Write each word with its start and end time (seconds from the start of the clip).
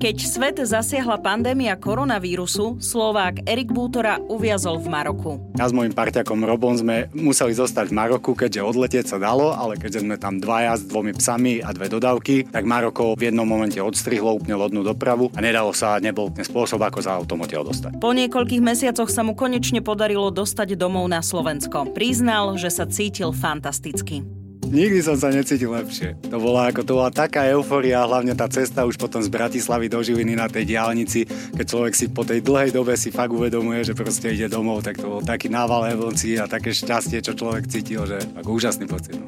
Keď 0.00 0.16
svet 0.16 0.56
zasiahla 0.56 1.20
pandémia 1.20 1.76
koronavírusu, 1.76 2.80
Slovák 2.80 3.44
Erik 3.44 3.68
Bútora 3.68 4.16
uviazol 4.16 4.80
v 4.80 4.88
Maroku. 4.88 5.52
Ja 5.60 5.68
s 5.68 5.76
mojim 5.76 5.92
parťakom 5.92 6.40
Robom 6.40 6.72
sme 6.72 7.12
museli 7.12 7.52
zostať 7.52 7.92
v 7.92 8.00
Maroku, 8.00 8.32
keďže 8.32 8.64
odletieť 8.64 9.04
sa 9.12 9.20
dalo, 9.20 9.52
ale 9.52 9.76
keďže 9.76 10.00
sme 10.00 10.16
tam 10.16 10.40
dvaja 10.40 10.80
s 10.80 10.88
dvomi 10.88 11.12
psami 11.12 11.60
a 11.60 11.76
dve 11.76 11.92
dodávky, 11.92 12.48
tak 12.48 12.64
Maroko 12.64 13.12
v 13.12 13.28
jednom 13.28 13.44
momente 13.44 13.76
odstrihlo 13.76 14.40
úplne 14.40 14.56
lodnú 14.56 14.80
dopravu 14.80 15.28
a 15.36 15.44
nedalo 15.44 15.76
sa, 15.76 16.00
nebol 16.00 16.32
ten 16.32 16.48
spôsob, 16.48 16.80
ako 16.80 17.04
za 17.04 17.12
autom 17.20 17.44
odtiaľ 17.44 17.68
dostať. 17.68 18.00
Po 18.00 18.16
niekoľkých 18.16 18.64
mesiacoch 18.64 19.12
sa 19.12 19.20
mu 19.20 19.36
konečne 19.36 19.84
podarilo 19.84 20.32
dostať 20.32 20.80
domov 20.80 21.12
na 21.12 21.20
Slovensko. 21.20 21.92
Priznal, 21.92 22.56
že 22.56 22.72
sa 22.72 22.88
cítil 22.88 23.36
fantasticky. 23.36 24.24
Nikdy 24.70 25.02
som 25.02 25.18
sa 25.18 25.34
necítil 25.34 25.74
lepšie. 25.74 26.14
To 26.30 26.38
bola 26.38 26.70
ako 26.70 26.86
to 26.86 26.92
bola 26.94 27.10
taká 27.10 27.42
euforia, 27.50 28.06
hlavne 28.06 28.38
tá 28.38 28.46
cesta 28.46 28.86
už 28.86 28.94
potom 29.02 29.18
z 29.18 29.26
Bratislavy 29.26 29.90
do 29.90 29.98
Žiliny 29.98 30.38
na 30.38 30.46
tej 30.46 30.62
diálnici, 30.62 31.26
keď 31.58 31.66
človek 31.66 31.94
si 31.98 32.06
po 32.06 32.22
tej 32.22 32.38
dlhej 32.38 32.70
dobe 32.70 32.94
si 32.94 33.10
fakt 33.10 33.34
uvedomuje, 33.34 33.82
že 33.82 33.98
proste 33.98 34.30
ide 34.30 34.46
domov, 34.46 34.86
tak 34.86 35.02
to 35.02 35.10
bol 35.10 35.22
taký 35.26 35.50
nával 35.50 35.90
emócií 35.90 36.38
a 36.38 36.46
také 36.46 36.70
šťastie, 36.70 37.18
čo 37.18 37.34
človek 37.34 37.66
cítil, 37.66 38.06
že 38.06 38.22
ako 38.38 38.62
úžasný 38.62 38.86
pocit. 38.86 39.18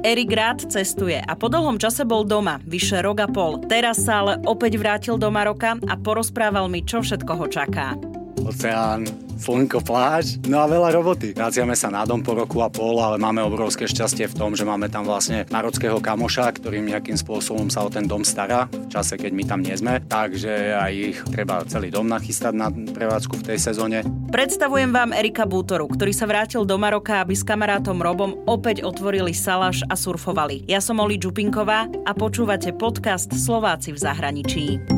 Erik 0.00 0.32
rád 0.32 0.64
cestuje 0.64 1.20
a 1.20 1.32
po 1.36 1.52
dlhom 1.52 1.76
čase 1.76 2.08
bol 2.08 2.24
doma, 2.24 2.56
vyše 2.64 3.04
rok 3.04 3.20
a 3.20 3.28
pol. 3.28 3.60
Teraz 3.68 4.00
sa 4.00 4.24
ale 4.24 4.40
opäť 4.48 4.80
vrátil 4.80 5.20
do 5.20 5.28
Maroka 5.28 5.76
a 5.76 5.94
porozprával 6.00 6.72
mi, 6.72 6.80
čo 6.80 7.04
všetko 7.04 7.32
ho 7.36 7.46
čaká. 7.52 8.00
Oceán, 8.48 9.25
slnko, 9.36 9.84
pláž, 9.84 10.40
no 10.48 10.60
a 10.60 10.66
veľa 10.66 10.90
roboty. 10.96 11.36
Vraciame 11.36 11.76
sa 11.76 11.92
na 11.92 12.02
dom 12.08 12.24
po 12.24 12.34
roku 12.34 12.60
a 12.64 12.68
pol, 12.72 12.98
ale 12.98 13.20
máme 13.20 13.44
obrovské 13.44 13.86
šťastie 13.86 14.26
v 14.32 14.36
tom, 14.36 14.56
že 14.56 14.64
máme 14.64 14.88
tam 14.88 15.04
vlastne 15.04 15.44
marockého 15.48 16.00
kamoša, 16.00 16.56
ktorý 16.56 16.82
nejakým 16.82 17.14
spôsobom 17.14 17.68
sa 17.68 17.84
o 17.84 17.92
ten 17.92 18.08
dom 18.08 18.24
stará 18.24 18.66
v 18.72 18.88
čase, 18.90 19.20
keď 19.20 19.32
my 19.32 19.44
tam 19.44 19.60
nie 19.62 19.76
sme. 19.76 20.00
Takže 20.02 20.76
aj 20.76 20.92
ich 20.92 21.18
treba 21.30 21.62
celý 21.68 21.92
dom 21.92 22.08
nachystať 22.08 22.54
na 22.56 22.72
prevádzku 22.72 23.44
v 23.44 23.46
tej 23.54 23.58
sezóne. 23.60 24.02
Predstavujem 24.32 24.90
vám 24.90 25.14
Erika 25.14 25.44
Bútoru, 25.46 25.86
ktorý 25.86 26.12
sa 26.16 26.26
vrátil 26.26 26.64
do 26.66 26.76
Maroka, 26.80 27.22
aby 27.22 27.36
s 27.36 27.46
kamarátom 27.46 28.00
Robom 28.00 28.42
opäť 28.48 28.82
otvorili 28.82 29.36
salaš 29.36 29.84
a 29.86 29.94
surfovali. 29.94 30.66
Ja 30.66 30.82
som 30.82 30.98
Oli 30.98 31.20
Čupinková 31.20 31.86
a 32.04 32.12
počúvate 32.16 32.74
podcast 32.74 33.30
Slováci 33.32 33.94
v 33.94 33.98
zahraničí. 34.00 34.95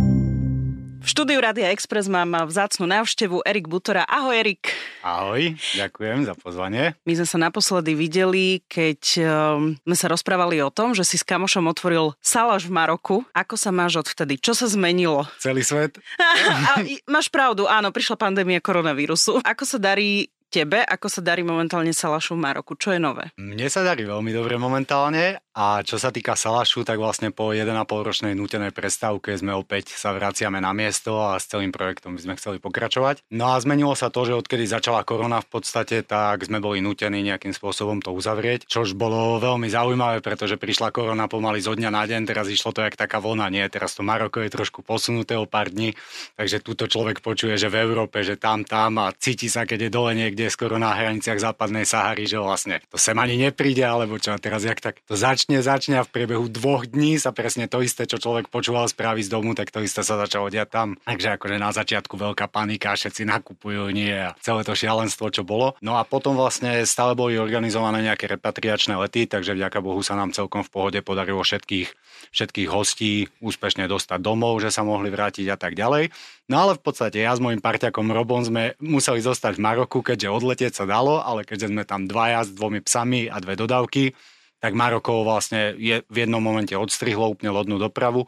V 0.98 1.06
štúdiu 1.06 1.38
Radia 1.38 1.70
Express 1.70 2.10
mám 2.10 2.34
vzácnu 2.50 2.82
návštevu 2.90 3.46
Erik 3.46 3.70
Butora. 3.70 4.02
Ahoj 4.02 4.34
Erik. 4.34 4.74
Ahoj, 5.06 5.54
ďakujem 5.78 6.26
za 6.26 6.34
pozvanie. 6.34 6.98
My 7.06 7.14
sme 7.14 7.26
sa 7.30 7.38
naposledy 7.38 7.94
videli, 7.94 8.66
keď 8.66 9.00
um, 9.22 9.78
sme 9.78 9.96
sa 9.96 10.10
rozprávali 10.10 10.58
o 10.58 10.74
tom, 10.74 10.98
že 10.98 11.06
si 11.06 11.14
s 11.14 11.22
kamošom 11.22 11.70
otvoril 11.70 12.18
salaš 12.18 12.66
v 12.66 12.74
Maroku. 12.74 13.22
Ako 13.30 13.54
sa 13.54 13.70
máš 13.70 14.02
odvtedy? 14.02 14.42
Čo 14.42 14.58
sa 14.58 14.66
zmenilo? 14.66 15.22
Celý 15.38 15.62
svet. 15.62 16.02
A, 16.74 16.82
máš 17.06 17.30
pravdu, 17.30 17.70
áno, 17.70 17.94
prišla 17.94 18.18
pandémia 18.18 18.58
koronavírusu. 18.58 19.38
Ako 19.46 19.62
sa 19.62 19.78
darí 19.78 20.34
tebe, 20.48 20.80
ako 20.80 21.12
sa 21.12 21.20
darí 21.20 21.44
momentálne 21.44 21.92
Salašu 21.92 22.32
v 22.34 22.42
Maroku? 22.48 22.72
Čo 22.74 22.96
je 22.96 23.00
nové? 23.00 23.28
Mne 23.36 23.68
sa 23.68 23.84
darí 23.84 24.08
veľmi 24.08 24.32
dobre 24.32 24.56
momentálne 24.56 25.44
a 25.52 25.84
čo 25.84 26.00
sa 26.00 26.08
týka 26.08 26.38
Salašu, 26.38 26.88
tak 26.88 26.96
vlastne 26.96 27.28
po 27.34 27.52
1,5 27.52 27.68
ročnej 27.84 28.32
nútenej 28.32 28.72
prestávke 28.72 29.36
sme 29.36 29.52
opäť 29.52 29.92
sa 29.92 30.16
vraciame 30.16 30.62
na 30.62 30.72
miesto 30.72 31.20
a 31.20 31.36
s 31.36 31.50
celým 31.50 31.74
projektom 31.74 32.16
by 32.16 32.20
sme 32.24 32.34
chceli 32.40 32.56
pokračovať. 32.62 33.26
No 33.34 33.52
a 33.52 33.60
zmenilo 33.60 33.92
sa 33.98 34.08
to, 34.08 34.24
že 34.24 34.38
odkedy 34.38 34.64
začala 34.64 35.04
korona 35.04 35.44
v 35.44 35.48
podstate, 35.50 36.06
tak 36.06 36.46
sme 36.46 36.62
boli 36.62 36.80
nútení 36.80 37.20
nejakým 37.26 37.52
spôsobom 37.52 38.00
to 38.00 38.14
uzavrieť, 38.14 38.70
čož 38.70 38.94
bolo 38.94 39.42
veľmi 39.42 39.68
zaujímavé, 39.68 40.22
pretože 40.22 40.56
prišla 40.56 40.94
korona 40.94 41.26
pomaly 41.26 41.58
zo 41.58 41.74
dňa 41.74 41.90
na 41.90 42.06
deň, 42.06 42.22
teraz 42.24 42.46
išlo 42.46 42.70
to 42.70 42.86
jak 42.86 42.94
taká 42.94 43.18
vlna, 43.18 43.50
nie, 43.50 43.66
teraz 43.66 43.98
to 43.98 44.06
Maroko 44.06 44.40
je 44.40 44.54
trošku 44.54 44.86
posunuté 44.86 45.34
o 45.34 45.50
pár 45.50 45.74
dní, 45.74 45.98
takže 46.38 46.62
túto 46.62 46.86
človek 46.86 47.18
počuje, 47.18 47.58
že 47.58 47.66
v 47.66 47.82
Európe, 47.82 48.22
že 48.22 48.38
tam, 48.38 48.62
tam 48.62 49.02
a 49.02 49.10
cíti 49.10 49.50
sa, 49.50 49.66
keď 49.66 49.90
je 49.90 49.90
dole 49.90 50.14
niekde 50.14 50.37
skoro 50.46 50.78
na 50.78 50.94
hraniciach 50.94 51.42
západnej 51.42 51.82
Sahary, 51.82 52.30
že 52.30 52.38
vlastne 52.38 52.78
to 52.86 52.94
sem 52.94 53.18
ani 53.18 53.34
nepríde, 53.34 53.82
alebo 53.82 54.22
čo, 54.22 54.38
teraz 54.38 54.62
jak 54.62 54.78
tak 54.78 55.02
to 55.02 55.18
začne, 55.18 55.58
začne 55.58 55.98
a 55.98 56.06
v 56.06 56.14
priebehu 56.14 56.46
dvoch 56.46 56.86
dní 56.86 57.18
sa 57.18 57.34
presne 57.34 57.66
to 57.66 57.82
isté, 57.82 58.06
čo 58.06 58.22
človek 58.22 58.46
počúval 58.46 58.86
správy 58.86 59.26
z 59.26 59.34
domu, 59.34 59.58
tak 59.58 59.74
to 59.74 59.82
isté 59.82 60.06
sa 60.06 60.14
začalo 60.14 60.46
diať 60.46 60.70
tam. 60.70 60.88
Takže 61.02 61.34
akože 61.34 61.56
na 61.58 61.74
začiatku 61.74 62.14
veľká 62.14 62.46
panika, 62.46 62.94
všetci 62.94 63.26
nakupujú, 63.26 63.90
nie 63.90 64.14
a 64.14 64.38
celé 64.38 64.62
to 64.62 64.78
šialenstvo, 64.78 65.34
čo 65.34 65.42
bolo. 65.42 65.74
No 65.82 65.98
a 65.98 66.06
potom 66.06 66.38
vlastne 66.38 66.86
stále 66.86 67.18
boli 67.18 67.34
organizované 67.34 68.06
nejaké 68.06 68.30
repatriačné 68.30 68.94
lety, 68.94 69.26
takže 69.26 69.58
vďaka 69.58 69.82
Bohu 69.82 70.04
sa 70.06 70.14
nám 70.14 70.30
celkom 70.30 70.62
v 70.62 70.70
pohode 70.70 71.00
podarilo 71.02 71.42
všetkých, 71.42 71.88
všetkých 72.30 72.68
hostí 72.70 73.26
úspešne 73.42 73.90
dostať 73.90 74.20
domov, 74.22 74.60
že 74.62 74.70
sa 74.70 74.86
mohli 74.86 75.08
vrátiť 75.08 75.46
a 75.48 75.56
tak 75.56 75.72
ďalej. 75.72 76.12
No 76.48 76.64
ale 76.64 76.80
v 76.80 76.82
podstate 76.82 77.20
ja 77.20 77.36
s 77.36 77.44
mojim 77.44 77.60
parťakom 77.60 78.08
Robom 78.08 78.40
sme 78.40 78.72
museli 78.80 79.20
zostať 79.20 79.60
v 79.60 79.64
Maroku, 79.68 80.00
keďže 80.00 80.32
odletieť 80.32 80.72
sa 80.80 80.84
dalo, 80.88 81.20
ale 81.20 81.44
keďže 81.44 81.68
sme 81.68 81.84
tam 81.84 82.08
dvaja 82.08 82.48
s 82.48 82.56
dvomi 82.56 82.80
psami 82.80 83.28
a 83.28 83.36
dve 83.36 83.52
dodávky, 83.52 84.16
tak 84.56 84.72
Maroko 84.72 85.28
vlastne 85.28 85.76
je 85.76 86.00
v 86.08 86.16
jednom 86.16 86.40
momente 86.40 86.72
odstrihlo 86.72 87.36
úplne 87.36 87.52
lodnú 87.52 87.76
dopravu 87.76 88.24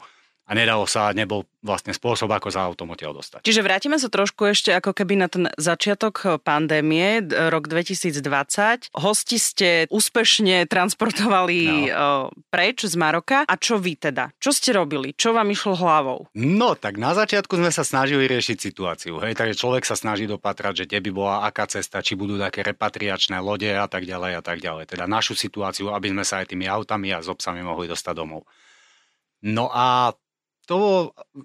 a 0.51 0.53
nedalo 0.53 0.83
sa, 0.83 1.15
nebol 1.15 1.47
vlastne 1.63 1.95
spôsob, 1.95 2.27
ako 2.27 2.51
za 2.51 2.59
autom 2.59 2.91
odtiaľ 2.91 3.15
dostať. 3.15 3.47
Čiže 3.47 3.63
vrátime 3.63 3.95
sa 3.95 4.11
trošku 4.11 4.51
ešte 4.51 4.75
ako 4.75 4.91
keby 4.91 5.13
na 5.15 5.31
ten 5.31 5.47
začiatok 5.55 6.43
pandémie, 6.43 7.23
rok 7.23 7.71
2020. 7.71 8.91
Hosti 8.91 9.37
ste 9.39 9.69
úspešne 9.87 10.67
transportovali 10.67 11.87
no. 11.87 12.27
preč 12.51 12.83
z 12.83 12.99
Maroka. 12.99 13.47
A 13.47 13.55
čo 13.55 13.79
vy 13.79 13.95
teda? 13.95 14.35
Čo 14.43 14.51
ste 14.51 14.75
robili? 14.75 15.15
Čo 15.15 15.31
vám 15.31 15.47
išlo 15.55 15.79
hlavou? 15.79 16.27
No, 16.35 16.75
tak 16.75 16.99
na 16.99 17.15
začiatku 17.15 17.55
sme 17.55 17.71
sa 17.71 17.87
snažili 17.87 18.27
riešiť 18.27 18.57
situáciu. 18.59 19.23
Hej, 19.23 19.39
takže 19.39 19.55
človek 19.55 19.87
sa 19.87 19.95
snaží 19.95 20.27
dopatrať, 20.27 20.83
že 20.83 20.87
kde 20.91 20.99
by 21.07 21.11
bola 21.15 21.35
aká 21.47 21.63
cesta, 21.71 22.03
či 22.03 22.19
budú 22.19 22.35
také 22.35 22.67
repatriačné 22.67 23.39
lode 23.39 23.71
a 23.71 23.87
tak 23.87 24.03
ďalej 24.03 24.35
a 24.35 24.43
tak 24.43 24.59
ďalej. 24.59 24.83
Teda 24.91 25.07
našu 25.07 25.31
situáciu, 25.31 25.95
aby 25.95 26.11
sme 26.11 26.27
sa 26.27 26.43
aj 26.43 26.51
tými 26.51 26.67
autami 26.67 27.15
a 27.15 27.23
s 27.23 27.31
obsami 27.31 27.63
mohli 27.63 27.87
dostať 27.87 28.13
domov. 28.19 28.43
No 29.41 29.73
a 29.73 30.13
to 30.71 30.79
bolo 30.79 30.99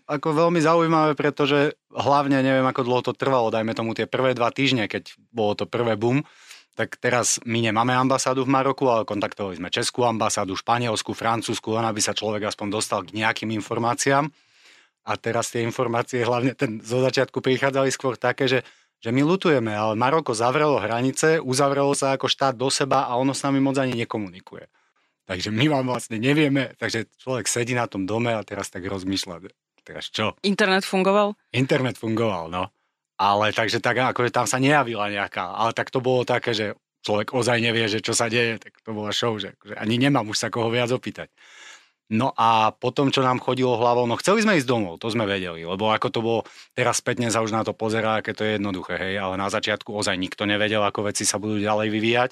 ako 0.06 0.46
veľmi 0.46 0.62
zaujímavé, 0.62 1.18
pretože 1.18 1.74
hlavne 1.90 2.38
neviem, 2.46 2.62
ako 2.62 2.86
dlho 2.86 3.02
to 3.10 3.12
trvalo, 3.18 3.50
dajme 3.50 3.74
tomu 3.74 3.90
tie 3.90 4.06
prvé 4.06 4.38
dva 4.38 4.54
týždne, 4.54 4.86
keď 4.86 5.18
bolo 5.34 5.58
to 5.58 5.66
prvé 5.66 5.98
boom, 5.98 6.22
tak 6.78 6.94
teraz 7.02 7.42
my 7.42 7.58
nemáme 7.58 7.90
ambasádu 7.90 8.46
v 8.46 8.54
Maroku, 8.54 8.86
ale 8.86 9.02
kontaktovali 9.02 9.58
sme 9.58 9.74
Českú 9.74 10.06
ambasádu, 10.06 10.54
Španielsku, 10.54 11.10
Francúzsku, 11.10 11.74
len 11.74 11.82
aby 11.90 11.98
sa 11.98 12.14
človek 12.14 12.46
aspoň 12.46 12.68
dostal 12.70 13.02
k 13.02 13.18
nejakým 13.18 13.50
informáciám. 13.50 14.30
A 15.06 15.12
teraz 15.18 15.50
tie 15.50 15.66
informácie, 15.66 16.22
hlavne 16.22 16.54
ten 16.54 16.78
zo 16.78 17.02
začiatku 17.02 17.42
prichádzali 17.42 17.90
skôr 17.90 18.14
také, 18.14 18.46
že, 18.46 18.62
že 19.02 19.10
my 19.10 19.26
lutujeme, 19.26 19.74
ale 19.74 19.98
Maroko 19.98 20.38
zavrelo 20.38 20.78
hranice, 20.78 21.42
uzavrelo 21.42 21.98
sa 21.98 22.14
ako 22.14 22.30
štát 22.30 22.54
do 22.54 22.70
seba 22.70 23.10
a 23.10 23.18
ono 23.18 23.34
s 23.34 23.42
nami 23.42 23.58
moc 23.58 23.74
ani 23.74 23.98
nekomunikuje. 24.06 24.70
Takže 25.26 25.50
my 25.50 25.66
vám 25.66 25.90
vlastne 25.90 26.22
nevieme, 26.22 26.78
takže 26.78 27.10
človek 27.18 27.50
sedí 27.50 27.74
na 27.74 27.90
tom 27.90 28.06
dome 28.06 28.30
a 28.30 28.46
teraz 28.46 28.70
tak 28.70 28.86
rozmýšľa, 28.86 29.50
teraz 29.82 30.06
čo? 30.06 30.38
Internet 30.46 30.86
fungoval? 30.86 31.34
Internet 31.50 31.98
fungoval, 31.98 32.46
no. 32.46 32.70
Ale 33.18 33.50
takže 33.50 33.82
tak, 33.82 33.98
akože 33.98 34.30
tam 34.30 34.46
sa 34.46 34.62
nejavila 34.62 35.10
nejaká, 35.10 35.50
ale 35.50 35.74
tak 35.74 35.90
to 35.90 35.98
bolo 35.98 36.22
také, 36.22 36.54
že 36.54 36.78
človek 37.02 37.34
ozaj 37.34 37.58
nevie, 37.58 37.90
že 37.90 37.98
čo 37.98 38.14
sa 38.14 38.30
deje, 38.30 38.62
tak 38.62 38.78
to 38.82 38.94
bola 38.94 39.10
show, 39.10 39.34
že 39.34 39.54
akože 39.58 39.74
ani 39.74 39.98
nemám 39.98 40.30
už 40.30 40.38
sa 40.38 40.48
koho 40.50 40.70
viac 40.70 40.94
opýtať. 40.94 41.26
No 42.06 42.30
a 42.38 42.70
potom, 42.70 43.10
čo 43.10 43.26
nám 43.26 43.42
chodilo 43.42 43.74
hlavou, 43.74 44.06
no 44.06 44.14
chceli 44.14 44.46
sme 44.46 44.54
ísť 44.62 44.70
domov, 44.70 45.02
to 45.02 45.10
sme 45.10 45.26
vedeli, 45.26 45.66
lebo 45.66 45.90
ako 45.90 46.08
to 46.14 46.20
bolo, 46.22 46.40
teraz 46.70 47.02
spätne 47.02 47.26
sa 47.34 47.42
už 47.42 47.50
na 47.50 47.66
to 47.66 47.74
pozerá, 47.74 48.22
aké 48.22 48.30
to 48.30 48.46
je 48.46 48.62
jednoduché, 48.62 48.94
hej, 48.94 49.18
ale 49.18 49.34
na 49.34 49.50
začiatku 49.50 49.90
ozaj 49.90 50.14
nikto 50.14 50.46
nevedel, 50.46 50.86
ako 50.86 51.10
veci 51.10 51.26
sa 51.26 51.42
budú 51.42 51.58
ďalej 51.58 51.90
vyvíjať 51.90 52.30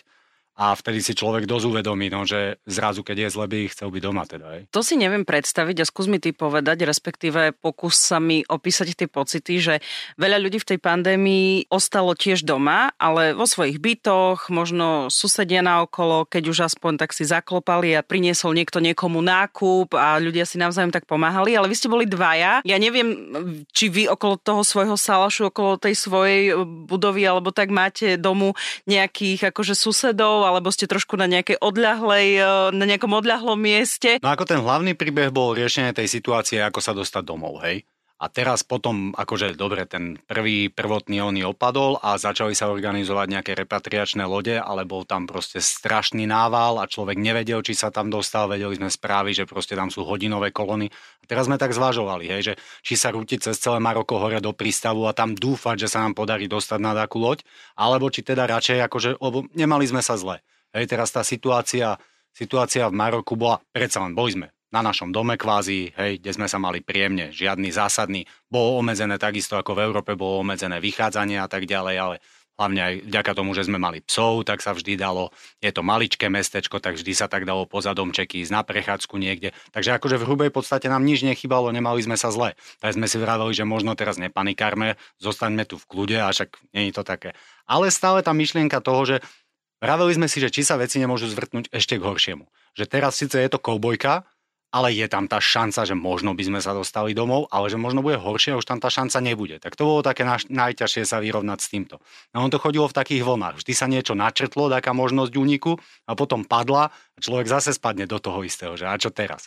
a 0.55 0.71
vtedy 0.71 1.03
si 1.03 1.19
človek 1.19 1.51
dosť 1.51 1.67
uvedomí, 1.67 2.07
no, 2.15 2.23
že 2.23 2.63
zrazu, 2.63 3.03
keď 3.03 3.27
je 3.27 3.29
zle, 3.35 3.47
by 3.51 3.59
chcel 3.75 3.91
byť 3.91 4.03
doma. 4.07 4.23
Teda, 4.23 4.55
aj. 4.55 4.71
To 4.71 4.87
si 4.87 4.95
neviem 4.95 5.27
predstaviť 5.27 5.83
a 5.83 5.89
skús 5.89 6.07
mi 6.07 6.23
ty 6.23 6.31
povedať, 6.31 6.87
respektíve 6.87 7.59
pokus 7.59 7.99
sa 7.99 8.23
mi 8.23 8.47
opísať 8.47 8.95
tie 8.95 9.09
pocity, 9.11 9.55
že 9.59 9.75
veľa 10.15 10.39
ľudí 10.39 10.63
v 10.63 10.69
tej 10.75 10.79
pandémii 10.79 11.67
ostalo 11.75 12.15
tiež 12.15 12.47
doma, 12.47 12.95
ale 13.03 13.35
vo 13.35 13.51
svojich 13.51 13.83
bytoch, 13.83 14.47
možno 14.55 15.11
susedia 15.11 15.59
na 15.59 15.83
okolo, 15.83 16.23
keď 16.23 16.45
už 16.47 16.59
aspoň 16.71 17.03
tak 17.03 17.11
si 17.11 17.27
zaklopali 17.27 17.91
a 17.99 18.07
priniesol 18.07 18.55
niekto 18.55 18.79
niekomu 18.79 19.19
nákup 19.27 19.99
a 19.99 20.23
ľudia 20.23 20.47
si 20.47 20.63
navzájom 20.63 20.95
tak 20.95 21.11
pomáhali, 21.11 21.59
ale 21.59 21.67
vy 21.67 21.75
ste 21.75 21.91
boli 21.91 22.07
dvaja. 22.07 22.63
Ja 22.63 22.79
neviem, 22.79 23.11
či 23.75 23.91
vy 23.91 24.07
okolo 24.07 24.39
toho 24.39 24.63
svojho 24.63 24.95
salašu, 24.95 25.51
okolo 25.51 25.83
tej 25.83 25.99
svojej 25.99 26.55
budovy 26.63 27.27
alebo 27.27 27.51
tak 27.51 27.75
máte 27.75 28.15
domu 28.15 28.55
nejakých 28.87 29.51
akože 29.51 29.75
susedov 29.75 30.44
alebo 30.45 30.69
ste 30.69 30.85
trošku 30.85 31.17
na 31.17 31.25
nejakej 31.25 31.59
odľahlej, 31.61 32.27
e, 32.37 32.45
na 32.77 32.85
nejakom 32.85 33.13
odľahlom 33.13 33.59
mieste. 33.59 34.21
No 34.21 34.31
ako 34.31 34.45
ten 34.45 34.61
hlavný 34.61 34.93
príbeh 34.95 35.33
bol 35.33 35.57
riešenie 35.57 35.97
tej 35.97 36.09
situácie, 36.09 36.61
ako 36.61 36.81
sa 36.85 36.93
dostať 36.93 37.23
domov, 37.25 37.65
hej? 37.65 37.89
A 38.25 38.33
teraz 38.33 38.65
potom, 38.65 39.13
akože 39.13 39.53
dobre, 39.53 39.85
ten 39.85 40.17
prvý 40.25 40.73
prvotný 40.73 41.21
oný 41.21 41.45
opadol 41.45 42.01
a 42.01 42.17
začali 42.17 42.57
sa 42.57 42.73
organizovať 42.73 43.27
nejaké 43.29 43.53
repatriačné 43.53 44.25
lode, 44.25 44.57
ale 44.57 44.89
bol 44.89 45.05
tam 45.05 45.29
proste 45.29 45.61
strašný 45.61 46.25
nával 46.25 46.81
a 46.81 46.89
človek 46.89 47.21
nevedel, 47.21 47.61
či 47.61 47.77
sa 47.77 47.93
tam 47.93 48.09
dostal, 48.09 48.49
vedeli 48.49 48.81
sme 48.81 48.89
správy, 48.89 49.37
že 49.37 49.45
proste 49.45 49.77
tam 49.77 49.93
sú 49.93 50.09
hodinové 50.09 50.57
kolony. 50.57 50.89
A 51.21 51.25
teraz 51.29 51.53
sme 51.53 51.61
tak 51.61 51.77
zvažovali, 51.77 52.25
hej, 52.33 52.41
že 52.49 52.55
či 52.81 52.97
sa 52.97 53.13
rútiť 53.13 53.45
cez 53.45 53.61
celé 53.61 53.77
Maroko 53.77 54.17
hore 54.17 54.41
do 54.41 54.57
prístavu 54.57 55.05
a 55.05 55.13
tam 55.13 55.37
dúfať, 55.37 55.85
že 55.85 55.93
sa 55.93 56.01
nám 56.01 56.17
podarí 56.17 56.49
dostať 56.49 56.81
na 56.81 56.97
takú 56.97 57.21
loď, 57.21 57.45
alebo 57.77 58.09
či 58.09 58.25
teda 58.25 58.49
radšej, 58.49 58.89
akože, 58.89 59.21
lebo 59.21 59.45
nemali 59.53 59.85
sme 59.85 60.01
sa 60.01 60.17
zle. 60.17 60.41
Hej, 60.73 60.89
teraz 60.89 61.13
tá 61.13 61.21
situácia, 61.21 62.01
situácia 62.33 62.89
v 62.89 62.97
Maroku 62.97 63.37
bola, 63.37 63.61
predsa 63.69 64.01
len 64.01 64.17
boli 64.17 64.33
sme 64.33 64.49
na 64.75 64.83
našom 64.83 65.15
dome 65.15 65.39
kvázi, 65.39 65.95
hej, 65.95 66.19
kde 66.19 66.35
sme 66.35 66.51
sa 66.51 66.59
mali 66.59 66.83
príjemne, 66.83 67.31
žiadny 67.31 67.71
zásadný. 67.71 68.27
Bolo 68.51 68.83
obmedzené 68.83 69.23
takisto 69.23 69.55
ako 69.55 69.79
v 69.79 69.87
Európe, 69.87 70.19
bolo 70.19 70.43
obmedzené 70.43 70.83
vychádzanie 70.83 71.39
a 71.39 71.47
tak 71.47 71.71
ďalej, 71.71 71.95
ale 71.95 72.17
hlavne 72.55 72.81
aj 72.83 72.95
vďaka 73.11 73.33
tomu, 73.35 73.51
že 73.55 73.67
sme 73.67 73.83
mali 73.83 73.99
psov, 74.03 74.47
tak 74.47 74.63
sa 74.63 74.75
vždy 74.75 74.95
dalo, 74.95 75.35
je 75.59 75.71
to 75.75 75.83
maličké 75.83 76.31
mestečko, 76.31 76.79
tak 76.79 76.95
vždy 76.95 77.13
sa 77.15 77.27
tak 77.27 77.47
dalo 77.47 77.67
poza 77.67 77.91
domčeky 77.95 78.43
ísť 78.47 78.53
na 78.55 78.63
prechádzku 78.63 79.15
niekde. 79.19 79.51
Takže 79.75 79.99
akože 79.99 80.19
v 80.23 80.27
hrubej 80.27 80.51
podstate 80.55 80.87
nám 80.87 81.03
nič 81.03 81.27
nechybalo, 81.27 81.75
nemali 81.75 82.03
sme 82.03 82.15
sa 82.15 82.31
zle. 82.31 82.55
Tak 82.79 82.95
sme 82.95 83.11
si 83.11 83.19
vraveli, 83.19 83.51
že 83.55 83.67
možno 83.67 83.99
teraz 83.99 84.23
nepanikárme, 84.23 84.95
zostaňme 85.19 85.67
tu 85.67 85.79
v 85.79 85.87
kľude 85.87 86.19
a 86.23 86.31
však 86.31 86.55
nie 86.75 86.91
je 86.91 86.95
to 86.95 87.03
také. 87.03 87.35
Ale 87.67 87.91
stále 87.91 88.23
tá 88.23 88.31
myšlienka 88.31 88.79
toho, 88.79 89.03
že 89.03 89.17
vraveli 89.83 90.15
sme 90.15 90.31
si, 90.31 90.39
že 90.39 90.55
či 90.55 90.63
sa 90.63 90.79
veci 90.79 91.03
nemôžu 91.03 91.27
zvrtnúť 91.27 91.75
ešte 91.75 91.99
k 91.99 92.07
horšiemu. 92.07 92.47
Že 92.79 92.85
teraz 92.87 93.19
síce 93.19 93.35
je 93.35 93.51
to 93.51 93.59
koubojka, 93.59 94.23
ale 94.75 94.91
je 94.91 95.07
tam 95.07 95.31
tá 95.31 95.39
šanca, 95.39 95.87
že 95.87 95.95
možno 95.95 96.35
by 96.35 96.51
sme 96.51 96.59
sa 96.59 96.75
dostali 96.75 97.15
domov, 97.15 97.47
ale 97.55 97.71
že 97.71 97.79
možno 97.79 98.03
bude 98.03 98.19
horšie 98.19 98.59
a 98.59 98.59
už 98.59 98.67
tam 98.67 98.83
tá 98.83 98.91
šanca 98.91 99.23
nebude. 99.23 99.63
Tak 99.63 99.79
to 99.79 99.87
bolo 99.87 100.03
také 100.03 100.27
naš, 100.27 100.51
najťažšie 100.51 101.07
sa 101.07 101.23
vyrovnať 101.23 101.59
s 101.63 101.71
týmto. 101.71 102.03
No 102.35 102.43
on 102.43 102.51
to 102.51 102.59
chodilo 102.59 102.91
v 102.91 102.99
takých 102.99 103.23
vlnách. 103.23 103.63
Vždy 103.63 103.73
sa 103.73 103.87
niečo 103.87 104.19
načrtlo, 104.19 104.67
taká 104.67 104.91
možnosť 104.91 105.31
úniku 105.39 105.79
a 106.11 106.19
potom 106.19 106.43
padla 106.43 106.91
a 106.91 107.19
človek 107.23 107.47
zase 107.47 107.71
spadne 107.71 108.11
do 108.11 108.19
toho 108.19 108.43
istého, 108.43 108.75
že 108.75 108.91
a 108.91 108.99
čo 108.99 109.15
teraz? 109.15 109.47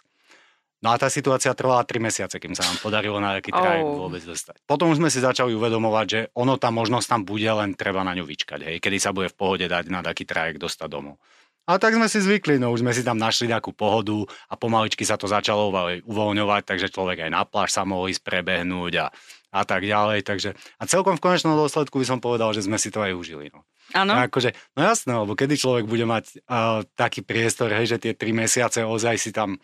No 0.77 0.93
a 0.93 1.01
tá 1.01 1.09
situácia 1.09 1.49
trvala 1.57 1.81
3 1.81 1.97
mesiace, 1.97 2.37
kým 2.37 2.53
sa 2.53 2.61
nám 2.61 2.77
podarilo 2.77 3.17
na 3.17 3.41
taký 3.41 3.49
trajekt 3.49 3.83
oh. 3.83 4.07
vôbec 4.07 4.21
dostať. 4.21 4.61
Potom 4.69 4.93
sme 4.93 5.09
si 5.09 5.17
začali 5.17 5.51
uvedomovať, 5.57 6.05
že 6.05 6.19
ono 6.37 6.55
tá 6.61 6.69
možnosť 6.69 7.07
tam 7.09 7.21
bude, 7.25 7.49
len 7.49 7.73
treba 7.73 8.05
na 8.05 8.13
ňu 8.13 8.23
vyčkať, 8.23 8.61
hej, 8.61 8.77
kedy 8.77 8.97
sa 9.01 9.09
bude 9.09 9.27
v 9.33 9.35
pohode 9.35 9.65
dať 9.65 9.89
na 9.89 10.05
taký 10.05 10.29
trajekt 10.29 10.61
dostať 10.61 10.87
domov. 10.87 11.17
A 11.67 11.75
tak 11.75 11.99
sme 11.99 12.07
si 12.07 12.23
zvykli, 12.23 12.63
no 12.63 12.71
už 12.71 12.79
sme 12.79 12.95
si 12.95 13.03
tam 13.03 13.19
našli 13.19 13.51
nejakú 13.51 13.75
pohodu 13.75 14.23
a 14.47 14.55
pomaličky 14.55 15.03
sa 15.03 15.19
to 15.19 15.27
začalo 15.27 15.67
uvoľňovať, 16.07 16.63
takže 16.63 16.87
človek 16.95 17.27
aj 17.27 17.31
na 17.35 17.43
pláž 17.43 17.75
sa 17.75 17.83
mohol 17.83 18.07
ísť 18.07 18.23
prebehnúť 18.23 18.93
a, 19.03 19.07
a 19.51 19.61
tak 19.67 19.83
ďalej. 19.83 20.23
Takže, 20.23 20.55
a 20.55 20.83
celkom 20.87 21.19
v 21.19 21.23
konečnom 21.27 21.59
dôsledku 21.59 21.99
by 21.99 22.07
som 22.07 22.23
povedal, 22.23 22.55
že 22.55 22.63
sme 22.63 22.79
si 22.79 22.87
to 22.87 23.03
aj 23.03 23.11
užili. 23.11 23.51
No. 23.51 23.67
Áno. 23.91 24.15
Akože, 24.15 24.55
no 24.79 24.87
jasné, 24.87 25.11
lebo 25.11 25.35
kedy 25.35 25.59
človek 25.59 25.85
bude 25.91 26.07
mať 26.07 26.39
uh, 26.47 26.87
taký 26.95 27.27
priestor, 27.27 27.67
hej, 27.75 27.95
že 27.95 27.97
tie 27.99 28.13
tri 28.15 28.31
mesiace 28.31 28.87
ozaj 28.87 29.15
si 29.19 29.35
tam 29.35 29.59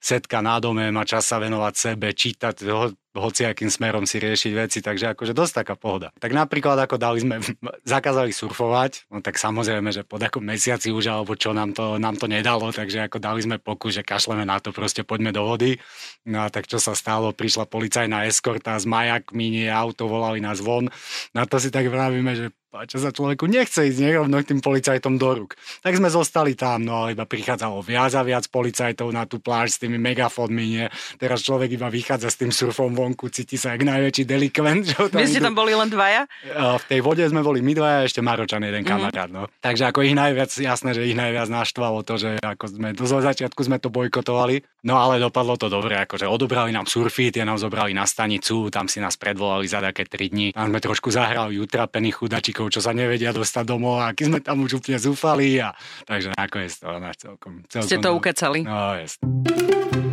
setka 0.00 0.40
na 0.40 0.56
dome, 0.56 0.88
má 0.88 1.04
čas 1.04 1.28
sa 1.28 1.36
venovať 1.36 1.74
sebe, 1.76 2.16
čítať 2.16 2.64
hociakým 3.12 3.68
smerom 3.68 4.08
si 4.08 4.16
riešiť 4.16 4.52
veci, 4.56 4.78
takže 4.80 5.12
akože 5.12 5.36
dosť 5.36 5.52
taká 5.64 5.74
pohoda. 5.76 6.08
Tak 6.16 6.32
napríklad 6.32 6.80
ako 6.80 6.96
dali 6.96 7.20
sme, 7.20 7.44
zakázali 7.84 8.32
surfovať, 8.32 9.12
no 9.12 9.20
tak 9.20 9.36
samozrejme, 9.36 9.92
že 9.92 10.02
po 10.02 10.16
takom 10.16 10.44
mesiaci 10.44 10.88
už 10.88 11.12
alebo 11.12 11.36
čo 11.36 11.52
nám 11.52 11.76
to, 11.76 12.00
nám 12.00 12.16
to 12.16 12.26
nedalo, 12.26 12.72
takže 12.72 13.04
ako 13.06 13.20
dali 13.20 13.44
sme 13.44 13.56
pokus, 13.60 14.00
že 14.00 14.02
kašleme 14.02 14.48
na 14.48 14.58
to, 14.58 14.72
proste 14.72 15.04
poďme 15.04 15.30
do 15.36 15.44
vody. 15.44 15.76
No 16.24 16.44
a 16.44 16.48
tak 16.48 16.66
čo 16.66 16.80
sa 16.80 16.96
stalo, 16.96 17.36
prišla 17.36 17.68
policajná 17.68 18.24
eskorta 18.24 18.76
s 18.80 18.88
majakmi, 18.88 19.52
nie 19.52 19.68
auto, 19.68 20.08
volali 20.08 20.40
nás 20.40 20.64
von. 20.64 20.88
Na 21.36 21.44
to 21.44 21.60
si 21.60 21.68
tak 21.68 21.88
vravíme, 21.92 22.32
že 22.32 22.46
čo 22.88 22.96
sa 22.96 23.12
človeku 23.12 23.44
nechce 23.44 23.84
ísť 23.84 24.00
nerovno 24.00 24.40
k 24.40 24.48
tým 24.48 24.64
policajtom 24.64 25.20
do 25.20 25.28
rúk. 25.36 25.60
Tak 25.84 25.92
sme 25.92 26.08
zostali 26.08 26.56
tam, 26.56 26.80
no 26.80 27.04
ale 27.04 27.12
iba 27.12 27.28
prichádzalo 27.28 27.84
viac 27.84 28.16
a 28.16 28.24
viac 28.24 28.48
policajtov 28.48 29.12
na 29.12 29.28
tú 29.28 29.44
pláž 29.44 29.76
s 29.76 29.80
tými 29.84 30.00
megafónmi, 30.00 30.64
nie. 30.64 30.86
Teraz 31.20 31.44
človek 31.44 31.76
iba 31.76 31.92
vychádza 31.92 32.32
s 32.32 32.40
tým 32.40 32.48
surfom 32.48 32.96
vonku, 33.06 33.30
cíti 33.30 33.54
sa 33.54 33.78
ako 33.78 33.84
najväčší 33.86 34.24
delikvent. 34.26 34.82
Že 34.90 35.14
Vy 35.14 35.26
ste 35.30 35.40
tam 35.44 35.54
boli 35.54 35.76
len 35.76 35.86
dvaja? 35.86 36.26
V 36.58 36.84
tej 36.90 37.00
vode 37.04 37.22
sme 37.22 37.46
boli 37.46 37.62
my 37.62 37.72
dvaja 37.78 37.96
a 38.02 38.06
ešte 38.08 38.18
Maročan, 38.18 38.66
jeden 38.66 38.82
mhm. 38.82 38.88
kamarát. 38.88 39.30
Mm. 39.30 39.34
No. 39.38 39.42
Takže 39.62 39.94
ako 39.94 40.02
ich 40.02 40.18
najviac, 40.18 40.50
jasné, 40.50 40.90
že 40.96 41.06
ich 41.06 41.14
najviac 41.14 41.46
naštvalo 41.46 42.02
to, 42.02 42.18
že 42.18 42.42
ako 42.42 42.64
sme, 42.66 42.88
do 42.96 43.06
začiatku 43.06 43.60
sme 43.62 43.78
to 43.78 43.88
bojkotovali, 43.94 44.62
no 44.88 44.98
ale 44.98 45.22
dopadlo 45.22 45.54
to 45.54 45.70
dobre, 45.70 45.94
akože 46.02 46.26
odobrali 46.26 46.74
nám 46.74 46.90
surfy, 46.90 47.30
tie 47.30 47.46
nám 47.46 47.62
zobrali 47.62 47.94
na 47.94 48.08
stanicu, 48.08 48.66
tam 48.74 48.90
si 48.90 48.98
nás 48.98 49.14
predvolali 49.14 49.70
za 49.70 49.78
také 49.78 50.06
3 50.06 50.32
dní. 50.34 50.46
Tam 50.52 50.70
sme 50.70 50.80
trošku 50.82 51.14
zahrali 51.14 51.62
utrapených 51.62 52.18
chudačikov 52.18 52.72
čo 52.72 52.80
sa 52.80 52.96
nevedia 52.96 53.36
dostať 53.36 53.64
domov 53.68 54.00
a 54.00 54.16
aký 54.16 54.32
sme 54.32 54.40
tam 54.40 54.64
už 54.64 54.80
úplne 54.80 54.96
zúfali 54.96 55.60
a 55.60 55.76
takže 56.08 56.32
nakoniec 56.32 56.72
to 56.72 56.88
náš 56.96 57.16
celkom, 57.20 57.60
celkom... 57.68 57.88
Ste 57.88 57.96
to 58.00 58.10
ukecali. 58.16 58.60
No, 58.64 58.96
jasne. 58.96 60.11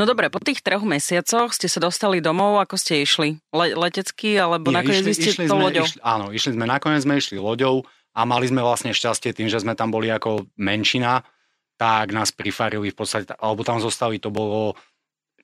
No 0.00 0.08
dobre, 0.08 0.32
po 0.32 0.40
tých 0.40 0.64
troch 0.64 0.80
mesiacoch 0.80 1.52
ste 1.52 1.68
sa 1.68 1.76
dostali 1.76 2.24
domov, 2.24 2.56
ako 2.56 2.80
ste 2.80 3.04
išli? 3.04 3.36
Le- 3.52 3.76
letecky, 3.76 4.32
alebo 4.40 4.72
Nie, 4.72 4.80
nakoniec 4.80 5.04
išli, 5.12 5.28
išli 5.28 5.44
tou 5.44 5.60
loďou? 5.60 5.84
Išli, 5.84 6.00
áno, 6.00 6.32
išli 6.32 6.56
sme, 6.56 6.64
nakoniec 6.64 7.04
sme 7.04 7.20
išli 7.20 7.36
loďou 7.36 7.84
a 8.16 8.24
mali 8.24 8.48
sme 8.48 8.64
vlastne 8.64 8.96
šťastie 8.96 9.36
tým, 9.36 9.52
že 9.52 9.60
sme 9.60 9.76
tam 9.76 9.92
boli 9.92 10.08
ako 10.08 10.48
menšina, 10.56 11.20
tak 11.76 12.16
nás 12.16 12.32
prifarili 12.32 12.88
v 12.88 12.96
podstate, 12.96 13.28
alebo 13.36 13.60
tam 13.60 13.76
zostali, 13.76 14.16
to 14.16 14.32
bolo, 14.32 14.72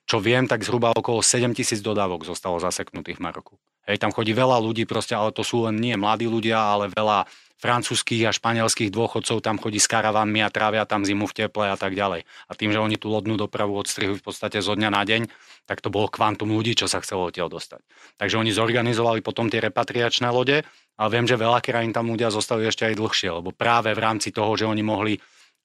čo 0.09 0.17
viem, 0.17 0.49
tak 0.49 0.65
zhruba 0.65 0.89
okolo 0.89 1.21
7 1.21 1.53
tisíc 1.53 1.77
dodávok 1.77 2.25
zostalo 2.25 2.57
zaseknutých 2.57 3.21
v 3.21 3.29
Maroku. 3.29 3.61
Hej, 3.85 4.01
tam 4.01 4.09
chodí 4.09 4.33
veľa 4.33 4.57
ľudí 4.57 4.89
proste, 4.89 5.13
ale 5.13 5.29
to 5.37 5.45
sú 5.45 5.69
len 5.69 5.77
nie 5.77 5.93
mladí 5.93 6.25
ľudia, 6.25 6.57
ale 6.57 6.89
veľa 6.89 7.29
francúzských 7.57 8.29
a 8.29 8.31
španielských 8.31 8.93
dôchodcov 8.93 9.41
tam 9.41 9.57
chodí 9.57 9.81
s 9.81 9.89
karavanmi 9.89 10.45
a 10.45 10.53
trávia 10.53 10.85
tam 10.85 11.01
zimu 11.01 11.25
v 11.25 11.45
teple 11.45 11.73
a 11.73 11.77
tak 11.77 11.97
ďalej. 11.97 12.23
A 12.23 12.51
tým, 12.53 12.69
že 12.69 12.77
oni 12.77 13.01
tú 13.01 13.09
lodnú 13.09 13.33
dopravu 13.33 13.73
odstrihujú 13.81 14.21
v 14.21 14.25
podstate 14.25 14.61
zo 14.61 14.77
dňa 14.77 14.89
na 14.93 15.01
deň, 15.01 15.25
tak 15.65 15.81
to 15.81 15.89
bolo 15.89 16.05
kvantum 16.07 16.53
ľudí, 16.53 16.77
čo 16.77 16.85
sa 16.85 17.01
chcelo 17.01 17.33
odtiaľ 17.33 17.49
dostať. 17.49 17.81
Takže 18.21 18.37
oni 18.37 18.53
zorganizovali 18.53 19.25
potom 19.25 19.49
tie 19.49 19.59
repatriačné 19.59 20.29
lode 20.29 20.61
a 20.97 21.03
viem, 21.09 21.25
že 21.25 21.35
veľa 21.35 21.59
krajín 21.65 21.91
tam 21.91 22.13
ľudia 22.13 22.29
zostali 22.29 22.69
ešte 22.69 22.87
aj 22.87 22.95
dlhšie, 22.95 23.29
lebo 23.41 23.49
práve 23.51 23.89
v 23.91 23.99
rámci 23.99 24.29
toho, 24.29 24.53
že 24.53 24.69
oni 24.69 24.85
mohli 24.85 25.17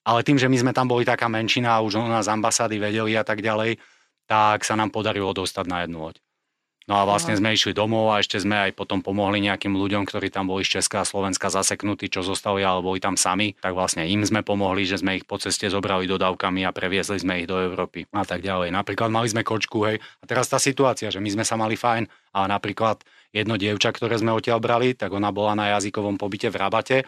ale 0.03 0.27
tým, 0.27 0.35
že 0.35 0.51
my 0.51 0.59
sme 0.59 0.73
tam 0.75 0.91
boli 0.91 1.07
taká 1.07 1.31
menšina 1.31 1.79
a 1.79 1.85
už 1.85 2.03
o 2.03 2.07
nás 2.11 2.27
ambasády 2.27 2.83
vedeli 2.83 3.15
a 3.15 3.23
tak 3.23 3.39
ďalej, 3.39 3.79
tak 4.27 4.67
sa 4.67 4.75
nám 4.75 4.91
podarilo 4.91 5.31
dostať 5.31 5.65
na 5.71 5.87
jednu 5.87 6.03
loď. 6.03 6.19
No 6.91 6.99
a 6.99 7.07
vlastne 7.07 7.39
sme 7.39 7.55
išli 7.55 7.71
domov 7.71 8.11
a 8.11 8.19
ešte 8.19 8.43
sme 8.43 8.59
aj 8.59 8.75
potom 8.75 9.07
pomohli 9.07 9.39
nejakým 9.39 9.71
ľuďom, 9.71 10.03
ktorí 10.03 10.35
tam 10.35 10.51
boli 10.51 10.67
z 10.67 10.83
Česka 10.83 11.07
a 11.07 11.09
Slovenska 11.09 11.47
zaseknutí, 11.47 12.11
čo 12.11 12.27
zostali 12.27 12.67
alebo 12.67 12.91
boli 12.91 12.99
tam 12.99 13.15
sami, 13.15 13.55
tak 13.55 13.79
vlastne 13.79 14.03
im 14.03 14.27
sme 14.27 14.43
pomohli, 14.43 14.83
že 14.83 14.99
sme 14.99 15.23
ich 15.23 15.25
po 15.25 15.39
ceste 15.39 15.71
zobrali 15.71 16.11
dodávkami 16.11 16.67
a 16.67 16.75
previezli 16.75 17.23
sme 17.23 17.43
ich 17.43 17.47
do 17.47 17.55
Európy 17.55 18.11
a 18.11 18.27
tak 18.27 18.43
ďalej. 18.43 18.75
Napríklad 18.75 19.15
mali 19.15 19.31
sme 19.31 19.47
kočku, 19.47 19.87
hej, 19.87 20.03
a 20.03 20.25
teraz 20.27 20.51
tá 20.51 20.59
situácia, 20.59 21.15
že 21.15 21.23
my 21.23 21.31
sme 21.31 21.45
sa 21.47 21.55
mali 21.55 21.79
fajn, 21.79 22.11
a 22.33 22.49
napríklad 22.49 23.05
jedno 23.31 23.61
dievča, 23.61 23.93
ktoré 23.93 24.19
sme 24.19 24.35
odtiaľ 24.35 24.59
brali, 24.59 24.97
tak 24.99 25.13
ona 25.15 25.31
bola 25.31 25.55
na 25.55 25.79
jazykovom 25.79 26.19
pobyte 26.19 26.49
v 26.49 26.59
Rabate, 26.59 26.99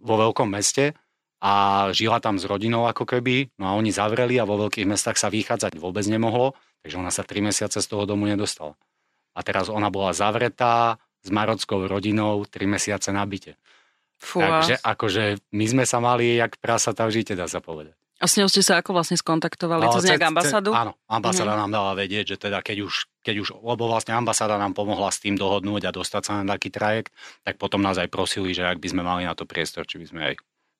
vo 0.00 0.16
veľkom 0.16 0.48
meste 0.48 0.96
a 1.44 1.86
žila 1.92 2.18
tam 2.18 2.40
s 2.40 2.48
rodinou 2.48 2.88
ako 2.88 3.04
keby, 3.04 3.52
no 3.60 3.68
a 3.68 3.76
oni 3.76 3.92
zavreli 3.92 4.40
a 4.40 4.48
vo 4.48 4.56
veľkých 4.56 4.88
mestách 4.88 5.20
sa 5.20 5.28
vychádzať 5.28 5.76
vôbec 5.76 6.04
nemohlo, 6.08 6.56
takže 6.80 6.96
ona 6.96 7.12
sa 7.12 7.22
tri 7.22 7.44
mesiace 7.44 7.78
z 7.78 7.86
toho 7.86 8.08
domu 8.08 8.24
nedostala 8.24 8.74
a 9.34 9.40
teraz 9.46 9.70
ona 9.70 9.88
bola 9.88 10.10
zavretá 10.12 10.98
s 11.20 11.28
marockou 11.28 11.84
rodinou 11.84 12.44
3 12.48 12.64
mesiace 12.66 13.12
na 13.12 13.24
byte. 13.24 13.56
Fú, 14.20 14.44
Takže 14.44 14.84
akože 14.84 15.40
my 15.56 15.64
sme 15.64 15.84
sa 15.88 15.96
mali 16.00 16.36
jak 16.36 16.60
prasatá 16.60 17.08
v 17.08 17.20
žite, 17.20 17.32
dá 17.32 17.48
sa 17.48 17.64
povedať. 17.64 17.96
A 18.20 18.28
s 18.28 18.36
ňou 18.36 18.52
ste 18.52 18.60
sa 18.60 18.76
ako 18.76 18.92
vlastne 18.92 19.16
skontaktovali? 19.16 19.80
No, 19.80 19.96
cez 19.96 20.12
nejakú 20.12 20.28
ambasádu? 20.28 20.76
Áno, 20.76 20.92
ambasáda 21.08 21.56
mm. 21.56 21.60
nám 21.64 21.70
dala 21.72 21.92
vedieť, 21.96 22.36
že 22.36 22.52
teda 22.52 22.60
keď 22.60 22.84
už, 22.84 23.08
keď 23.24 23.36
už, 23.40 23.48
lebo 23.64 23.88
vlastne 23.88 24.12
ambasáda 24.12 24.60
nám 24.60 24.76
pomohla 24.76 25.08
s 25.08 25.24
tým 25.24 25.40
dohodnúť 25.40 25.88
a 25.88 25.90
dostať 25.96 26.22
sa 26.28 26.32
na 26.44 26.52
taký 26.52 26.68
trajekt, 26.68 27.16
tak 27.48 27.56
potom 27.56 27.80
nás 27.80 27.96
aj 27.96 28.12
prosili, 28.12 28.52
že 28.52 28.68
ak 28.68 28.76
by 28.76 28.92
sme 28.92 29.02
mali 29.08 29.24
na 29.24 29.32
to 29.32 29.48
priestor, 29.48 29.88
či 29.88 29.96
by 29.96 30.06
sme 30.12 30.20
aj 30.20 30.34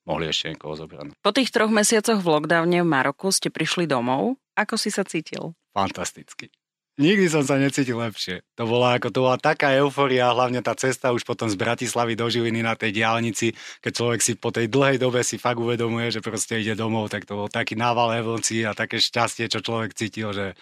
mohli 0.04 0.28
ešte 0.28 0.52
niekoho 0.52 0.76
zobrať. 0.76 1.16
Po 1.25 1.33
tých 1.33 1.49
troch 1.49 1.73
mesiacoch 1.73 2.21
v 2.21 2.28
lockdowne 2.28 2.85
v 2.85 2.88
Maroku 2.88 3.33
ste 3.33 3.49
prišli 3.49 3.88
domov. 3.88 4.37
Ako 4.61 4.76
si 4.76 4.92
sa 4.92 5.09
cítil? 5.09 5.57
Fantasticky. 5.73 6.52
Nikdy 6.99 7.26
som 7.30 7.47
sa 7.47 7.56
necítil 7.56 8.00
lepšie. 8.02 8.42
To 8.59 8.66
bola 8.66 8.99
ako 8.99 9.09
to 9.14 9.20
bola 9.23 9.38
taká 9.38 9.73
euforia, 9.78 10.35
hlavne 10.35 10.59
tá 10.61 10.75
cesta 10.75 11.14
už 11.14 11.23
potom 11.23 11.47
z 11.47 11.54
Bratislavy 11.54 12.18
do 12.18 12.26
Žiliny 12.26 12.66
na 12.66 12.75
tej 12.75 12.90
diálnici, 12.97 13.54
keď 13.78 13.92
človek 13.94 14.20
si 14.20 14.32
po 14.35 14.50
tej 14.50 14.66
dlhej 14.66 14.99
dobe 15.00 15.23
si 15.23 15.38
fakt 15.38 15.62
uvedomuje, 15.62 16.11
že 16.11 16.20
proste 16.20 16.61
ide 16.61 16.75
domov, 16.75 17.09
tak 17.09 17.25
to 17.25 17.38
bol 17.38 17.49
taký 17.49 17.78
nával 17.78 18.11
emócií 18.12 18.66
a 18.66 18.75
také 18.75 18.99
šťastie, 18.99 19.47
čo 19.47 19.62
človek 19.62 19.94
cítil, 19.94 20.35
že 20.35 20.59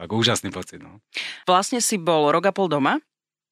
ako 0.00 0.20
úžasný 0.20 0.52
pocit. 0.52 0.80
No. 0.80 1.00
Vlastne 1.48 1.80
si 1.80 1.96
bol 1.96 2.28
rok 2.28 2.48
a 2.48 2.52
pol 2.52 2.68
doma? 2.68 3.00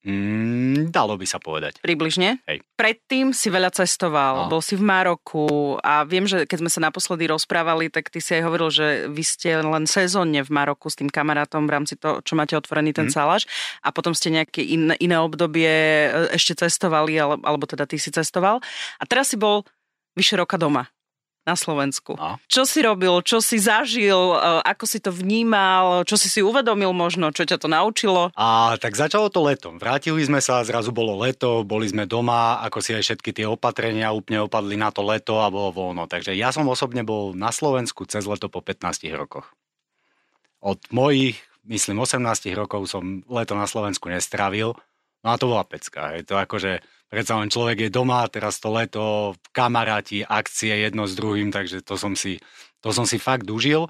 Mm, 0.05 0.93
dalo 0.93 1.17
by 1.17 1.25
sa 1.25 1.41
povedať. 1.41 1.81
Približne? 1.81 2.45
Hej. 2.45 2.61
Predtým 2.77 3.33
si 3.33 3.49
veľa 3.49 3.73
cestoval, 3.73 4.47
No. 4.47 4.53
bol 4.53 4.61
si 4.61 4.77
v 4.77 4.85
Maroku 4.85 5.81
a 5.81 6.05
viem, 6.05 6.29
že 6.29 6.45
keď 6.45 6.59
sme 6.61 6.71
sa 6.71 6.85
naposledy 6.85 7.25
rozprávali, 7.25 7.89
tak 7.89 8.13
ty 8.13 8.21
si 8.21 8.37
aj 8.37 8.45
hovoril, 8.45 8.69
že 8.69 8.87
vy 9.09 9.25
ste 9.25 9.57
len 9.59 9.89
sezónne 9.89 10.45
v 10.45 10.51
Maroku 10.53 10.93
s 10.93 11.01
tým 11.01 11.09
kamarátom 11.09 11.65
v 11.65 11.73
rámci 11.73 11.97
toho, 11.97 12.21
čo 12.21 12.37
máte 12.37 12.53
otvorený 12.53 12.93
ten 12.93 13.09
Mhm. 13.09 13.15
salaš 13.17 13.49
a 13.81 13.91
potom 13.91 14.13
ste 14.13 14.29
nejaké 14.29 14.61
iné, 14.61 14.93
iné 15.01 15.17
obdobie 15.17 15.73
e, 16.07 16.37
ešte 16.37 16.53
cestovali, 16.55 17.17
ale, 17.17 17.41
alebo 17.41 17.65
teda 17.65 17.89
ty 17.89 17.97
si 17.97 18.13
cestoval. 18.13 18.61
A 19.01 19.05
teraz 19.09 19.33
si 19.33 19.41
bol 19.41 19.65
vyše 20.15 20.39
roka 20.39 20.55
doma 20.55 20.87
na 21.45 21.55
Slovensku. 21.55 22.17
No. 22.17 22.41
Čo 22.49 22.65
si 22.65 22.81
robil, 22.81 23.13
čo 23.21 23.45
si 23.45 23.61
zažil, 23.61 24.17
e, 24.17 24.39
ako 24.65 24.85
si 24.89 24.99
to 24.99 25.13
vnímal, 25.13 26.03
čo 26.09 26.17
si 26.17 26.33
si 26.33 26.41
uvedomil 26.41 26.97
možno, 26.97 27.29
čo 27.31 27.45
ťa 27.45 27.61
to 27.61 27.69
naučilo? 27.69 28.33
A 28.33 28.75
tak 28.81 28.97
začalo 28.97 29.29
to 29.29 29.45
letom. 29.45 29.77
Vrátili 29.77 30.25
sme 30.25 30.41
sa, 30.41 30.65
zrazu 30.65 30.91
bolo 30.91 31.21
leto, 31.21 31.61
boli 31.63 31.85
sme 31.85 32.09
doma, 32.09 32.65
ako 32.65 32.81
si 32.81 32.97
aj 32.97 33.05
všetky 33.05 33.31
tie 33.37 33.47
opatrenia 33.47 34.17
úplne 34.17 34.49
opadli 34.49 34.81
na 34.81 34.89
to 34.89 35.05
leto 35.05 35.45
a 35.45 35.53
bolo 35.53 35.71
voľno. 35.71 36.09
Takže 36.09 36.33
ja 36.33 36.49
som 36.49 36.65
osobne 36.67 37.05
bol 37.05 37.37
na 37.37 37.53
Slovensku 37.53 38.09
cez 38.09 38.25
leto 38.25 38.49
po 38.49 38.65
15 38.65 39.05
rokoch. 39.13 39.53
Od 40.65 40.81
mojich, 40.89 41.37
myslím, 41.69 42.01
18 42.01 42.25
rokov 42.57 42.89
som 42.89 43.21
leto 43.29 43.53
na 43.53 43.69
Slovensku 43.69 44.09
nestravil. 44.09 44.73
No 45.21 45.29
a 45.33 45.37
to 45.37 45.49
bola 45.49 45.65
pecka. 45.65 46.17
Je 46.17 46.25
to 46.25 46.41
akože, 46.41 46.81
predsa 47.09 47.39
len 47.39 47.53
človek 47.53 47.89
je 47.89 47.91
doma, 47.91 48.27
teraz 48.29 48.59
to 48.59 48.73
leto, 48.73 49.35
kamaráti, 49.55 50.25
akcie 50.25 50.75
jedno 50.85 51.05
s 51.05 51.15
druhým, 51.15 51.55
takže 51.55 51.85
to 51.85 51.95
som 51.95 52.19
si, 52.19 52.41
to 52.81 52.91
som 52.91 53.05
si 53.07 53.21
fakt 53.21 53.49
užil. 53.49 53.89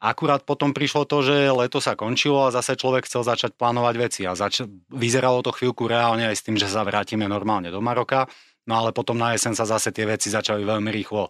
Akurát 0.00 0.48
potom 0.48 0.72
prišlo 0.72 1.04
to, 1.04 1.20
že 1.20 1.52
leto 1.52 1.76
sa 1.76 1.92
končilo 1.92 2.48
a 2.48 2.54
zase 2.54 2.72
človek 2.72 3.04
chcel 3.04 3.20
začať 3.20 3.52
plánovať 3.52 3.94
veci 4.00 4.22
a 4.24 4.32
zač- 4.32 4.64
vyzeralo 4.88 5.44
to 5.44 5.52
chvíľku 5.52 5.84
reálne 5.84 6.24
aj 6.24 6.40
s 6.40 6.44
tým, 6.48 6.56
že 6.56 6.72
sa 6.72 6.80
vrátime 6.88 7.28
normálne 7.28 7.68
do 7.68 7.84
Maroka, 7.84 8.24
no 8.64 8.80
ale 8.80 8.96
potom 8.96 9.20
na 9.20 9.36
jeseň 9.36 9.52
sa 9.52 9.68
zase 9.68 9.92
tie 9.92 10.08
veci 10.08 10.32
začali 10.32 10.64
veľmi 10.64 10.88
rýchlo 10.88 11.28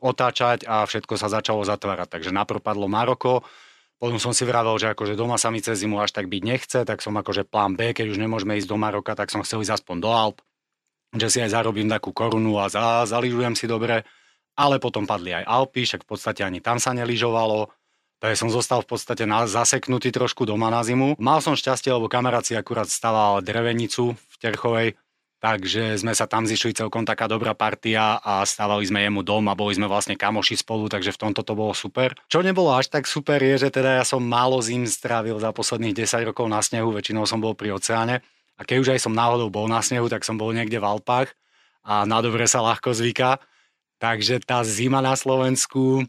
otáčať 0.00 0.64
a 0.64 0.88
všetko 0.88 1.20
sa 1.20 1.28
začalo 1.28 1.66
zatvárať, 1.68 2.08
takže 2.16 2.30
napropadlo 2.32 2.88
Maroko, 2.88 3.44
potom 3.98 4.22
som 4.22 4.30
si 4.30 4.46
vravel, 4.46 4.78
že 4.78 4.94
akože 4.94 5.18
doma 5.18 5.34
sa 5.36 5.50
mi 5.50 5.58
cez 5.58 5.82
zimu 5.82 5.98
až 5.98 6.14
tak 6.14 6.30
byť 6.30 6.42
nechce, 6.46 6.78
tak 6.86 7.02
som 7.02 7.14
akože 7.18 7.46
plán 7.46 7.74
B, 7.74 7.90
keď 7.90 8.14
už 8.14 8.18
nemôžeme 8.22 8.54
ísť 8.54 8.70
do 8.70 8.78
Maroka, 8.78 9.18
tak 9.18 9.34
som 9.34 9.42
chcel 9.42 9.66
ísť 9.66 9.82
aspoň 9.82 9.96
do 9.98 10.10
Alp, 10.14 10.38
že 11.18 11.26
si 11.26 11.38
aj 11.42 11.58
zarobím 11.58 11.90
takú 11.90 12.14
korunu 12.14 12.62
a 12.62 12.70
za, 12.70 13.02
zaližujem 13.10 13.58
si 13.58 13.66
dobre, 13.66 14.06
ale 14.54 14.78
potom 14.78 15.02
padli 15.02 15.34
aj 15.34 15.44
Alpy, 15.46 15.82
však 15.82 16.06
v 16.06 16.08
podstate 16.14 16.46
ani 16.46 16.62
tam 16.62 16.78
sa 16.78 16.94
neližovalo, 16.94 17.74
Takže 18.18 18.34
som 18.34 18.50
zostal 18.50 18.82
v 18.82 18.90
podstate 18.90 19.30
na, 19.30 19.46
zaseknutý 19.46 20.10
trošku 20.10 20.42
doma 20.42 20.74
na 20.74 20.82
zimu. 20.82 21.14
Mal 21.22 21.38
som 21.38 21.54
šťastie, 21.54 21.94
lebo 21.94 22.10
kamarát 22.10 22.42
si 22.42 22.58
akurát 22.58 22.90
staval 22.90 23.46
drevenicu 23.46 24.18
v 24.18 24.34
Terchovej, 24.42 24.98
takže 25.38 25.98
sme 25.98 26.12
sa 26.14 26.26
tam 26.26 26.46
zišli 26.46 26.74
celkom 26.74 27.06
taká 27.06 27.30
dobrá 27.30 27.54
partia 27.54 28.18
a 28.18 28.42
stávali 28.42 28.86
sme 28.86 29.06
jemu 29.06 29.22
dom 29.22 29.46
a 29.46 29.54
boli 29.54 29.78
sme 29.78 29.86
vlastne 29.86 30.18
kamoši 30.18 30.58
spolu, 30.58 30.90
takže 30.90 31.14
v 31.14 31.20
tomto 31.22 31.46
to 31.46 31.54
bolo 31.54 31.70
super. 31.72 32.14
Čo 32.26 32.42
nebolo 32.42 32.74
až 32.74 32.90
tak 32.90 33.06
super 33.06 33.38
je, 33.38 33.66
že 33.66 33.70
teda 33.70 34.02
ja 34.02 34.04
som 34.04 34.22
málo 34.22 34.58
zim 34.58 34.82
strávil 34.86 35.38
za 35.38 35.54
posledných 35.54 35.94
10 35.94 36.28
rokov 36.34 36.46
na 36.50 36.58
snehu, 36.58 36.90
väčšinou 36.90 37.24
som 37.24 37.38
bol 37.38 37.54
pri 37.54 37.74
oceáne 37.74 38.20
a 38.58 38.66
keď 38.66 38.76
už 38.82 38.88
aj 38.98 39.00
som 39.06 39.14
náhodou 39.14 39.46
bol 39.48 39.70
na 39.70 39.78
snehu, 39.78 40.10
tak 40.10 40.26
som 40.26 40.34
bol 40.34 40.50
niekde 40.50 40.82
v 40.82 40.86
Alpách 40.90 41.30
a 41.86 42.02
na 42.02 42.18
dobre 42.18 42.44
sa 42.50 42.58
ľahko 42.58 42.90
zvyká. 42.90 43.38
Takže 43.98 44.42
tá 44.42 44.62
zima 44.62 45.02
na 45.02 45.14
Slovensku 45.18 46.06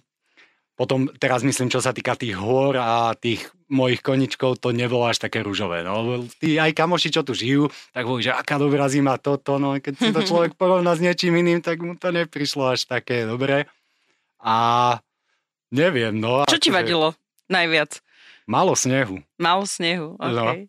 potom 0.80 1.12
teraz 1.20 1.44
myslím, 1.44 1.68
čo 1.68 1.84
sa 1.84 1.92
týka 1.92 2.16
tých 2.16 2.40
hôr 2.40 2.80
a 2.80 3.12
tých 3.12 3.52
mojich 3.68 4.00
koničkov, 4.00 4.64
to 4.64 4.72
nebolo 4.72 5.12
až 5.12 5.20
také 5.20 5.44
rúžové. 5.44 5.84
No, 5.84 6.24
tí 6.40 6.56
aj 6.56 6.72
kamoši, 6.72 7.12
čo 7.12 7.28
tu 7.28 7.36
žijú, 7.36 7.68
tak 7.92 8.08
boli, 8.08 8.24
že 8.24 8.32
aká 8.32 8.56
dobrá 8.56 8.88
zima 8.88 9.20
toto, 9.20 9.60
no 9.60 9.76
keď 9.76 9.94
si 10.00 10.16
to 10.16 10.24
človek 10.24 10.56
porovná 10.62 10.96
s 10.96 11.04
niečím 11.04 11.36
iným, 11.36 11.60
tak 11.60 11.84
mu 11.84 12.00
to 12.00 12.16
neprišlo 12.16 12.72
až 12.72 12.88
také 12.88 13.28
dobré. 13.28 13.68
A 14.40 14.96
neviem, 15.68 16.16
no. 16.16 16.48
Čo 16.48 16.56
ti 16.56 16.72
akože 16.72 16.80
vadilo 16.80 17.08
najviac? 17.52 18.00
Málo 18.48 18.72
snehu. 18.72 19.20
Málo 19.36 19.68
snehu, 19.68 20.16
No. 20.16 20.64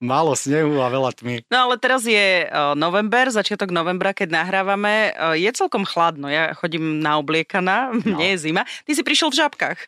Málo 0.00 0.32
snehu 0.32 0.80
a 0.80 0.88
veľa 0.88 1.12
tmy. 1.12 1.44
No 1.52 1.68
ale 1.68 1.76
teraz 1.76 2.08
je 2.08 2.48
november, 2.72 3.28
začiatok 3.28 3.68
novembra, 3.68 4.16
keď 4.16 4.32
nahrávame. 4.32 5.12
Je 5.36 5.52
celkom 5.52 5.84
chladno, 5.84 6.32
ja 6.32 6.56
chodím 6.56 7.04
na 7.04 7.20
obliekaná, 7.20 7.92
no. 8.08 8.16
nie 8.16 8.32
je 8.32 8.48
zima. 8.48 8.64
Ty 8.88 8.96
si 8.96 9.04
prišiel 9.04 9.28
v 9.28 9.44
žabkách. 9.44 9.78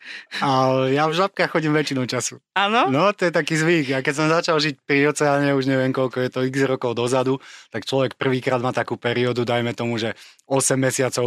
A 0.44 0.48
ja 0.92 1.08
v 1.08 1.16
žabkách 1.16 1.56
chodím 1.56 1.72
väčšinu 1.72 2.04
času. 2.04 2.44
Áno? 2.52 2.92
No, 2.92 3.08
to 3.16 3.24
je 3.24 3.32
taký 3.32 3.56
zvyk. 3.56 3.86
Ja 3.88 4.04
keď 4.04 4.14
som 4.14 4.28
začal 4.28 4.60
žiť 4.60 4.84
pri 4.84 5.08
oceáne, 5.08 5.56
už 5.56 5.64
neviem 5.64 5.96
koľko 5.96 6.20
je 6.20 6.28
to 6.28 6.40
x 6.44 6.56
rokov 6.68 6.92
dozadu, 6.92 7.40
tak 7.72 7.88
človek 7.88 8.20
prvýkrát 8.20 8.60
má 8.60 8.76
takú 8.76 9.00
periódu, 9.00 9.48
dajme 9.48 9.72
tomu, 9.72 9.96
že 9.96 10.12
8 10.44 10.76
mesiacov 10.76 11.24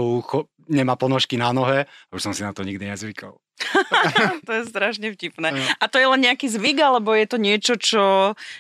nemá 0.69 0.93
ponožky 0.93 1.41
na 1.41 1.49
nohe. 1.49 1.89
Už 2.13 2.21
som 2.21 2.37
si 2.37 2.45
na 2.45 2.53
to 2.53 2.61
nikdy 2.61 2.85
nezvykol. 2.85 3.41
to 4.47 4.51
je 4.51 4.63
strašne 4.67 5.07
vtipné. 5.11 5.55
No. 5.55 5.63
A 5.79 5.85
to 5.87 5.95
je 5.95 6.07
len 6.07 6.21
nejaký 6.21 6.51
zvyk, 6.51 6.77
alebo 6.79 7.15
je 7.15 7.25
to 7.25 7.37
niečo, 7.39 7.73
čo, 7.79 8.03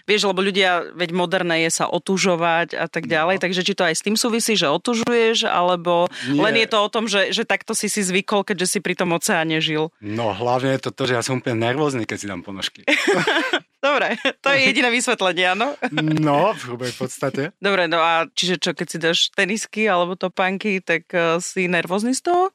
vieš, 0.07 0.27
lebo 0.27 0.39
ľudia, 0.39 0.95
veď 0.95 1.09
moderné 1.11 1.67
je 1.67 1.83
sa 1.83 1.85
otužovať 1.91 2.79
a 2.79 2.87
tak 2.87 3.05
ďalej, 3.05 3.37
No. 3.37 3.43
takže 3.43 3.61
či 3.61 3.73
to 3.75 3.83
aj 3.83 3.95
s 3.95 4.05
tým 4.05 4.15
súvisí, 4.15 4.55
že 4.55 4.71
otužuješ, 4.71 5.45
alebo 5.45 6.07
Nie. 6.31 6.41
len 6.47 6.55
je 6.63 6.67
to 6.71 6.77
o 6.79 6.89
tom, 6.89 7.05
že, 7.11 7.35
že 7.35 7.43
takto 7.43 7.75
si 7.75 7.91
si 7.91 8.01
zvykol, 8.01 8.47
keďže 8.47 8.77
si 8.77 8.79
pri 8.79 8.95
tom 8.95 9.11
oceáne 9.11 9.59
žil. 9.59 9.91
No, 9.99 10.31
hlavne 10.31 10.71
je 10.79 10.87
to 10.87 10.91
to, 10.95 11.03
že 11.11 11.13
ja 11.19 11.23
som 11.23 11.43
úplne 11.43 11.59
nervózny, 11.59 12.07
keď 12.07 12.17
si 12.17 12.27
dám 12.31 12.41
ponožky. 12.41 12.87
Dobre, 13.85 14.17
to 14.41 14.49
je 14.49 14.65
jediné 14.65 14.89
vysvetlenie, 14.89 15.45
áno? 15.53 15.77
No, 15.93 16.57
v 16.57 16.61
hrubej 16.73 16.97
podstate. 16.97 17.53
Dobre, 17.61 17.85
no 17.85 18.01
a 18.01 18.25
čiže 18.33 18.57
čo, 18.57 18.73
keď 18.73 18.87
si 18.89 18.97
dáš 18.97 19.19
tenisky 19.29 19.85
alebo 19.85 20.17
topánky, 20.17 20.81
tak 20.81 21.05
uh, 21.13 21.37
si 21.37 21.69
nervózny 21.69 22.17
z 22.17 22.25
toho? 22.25 22.49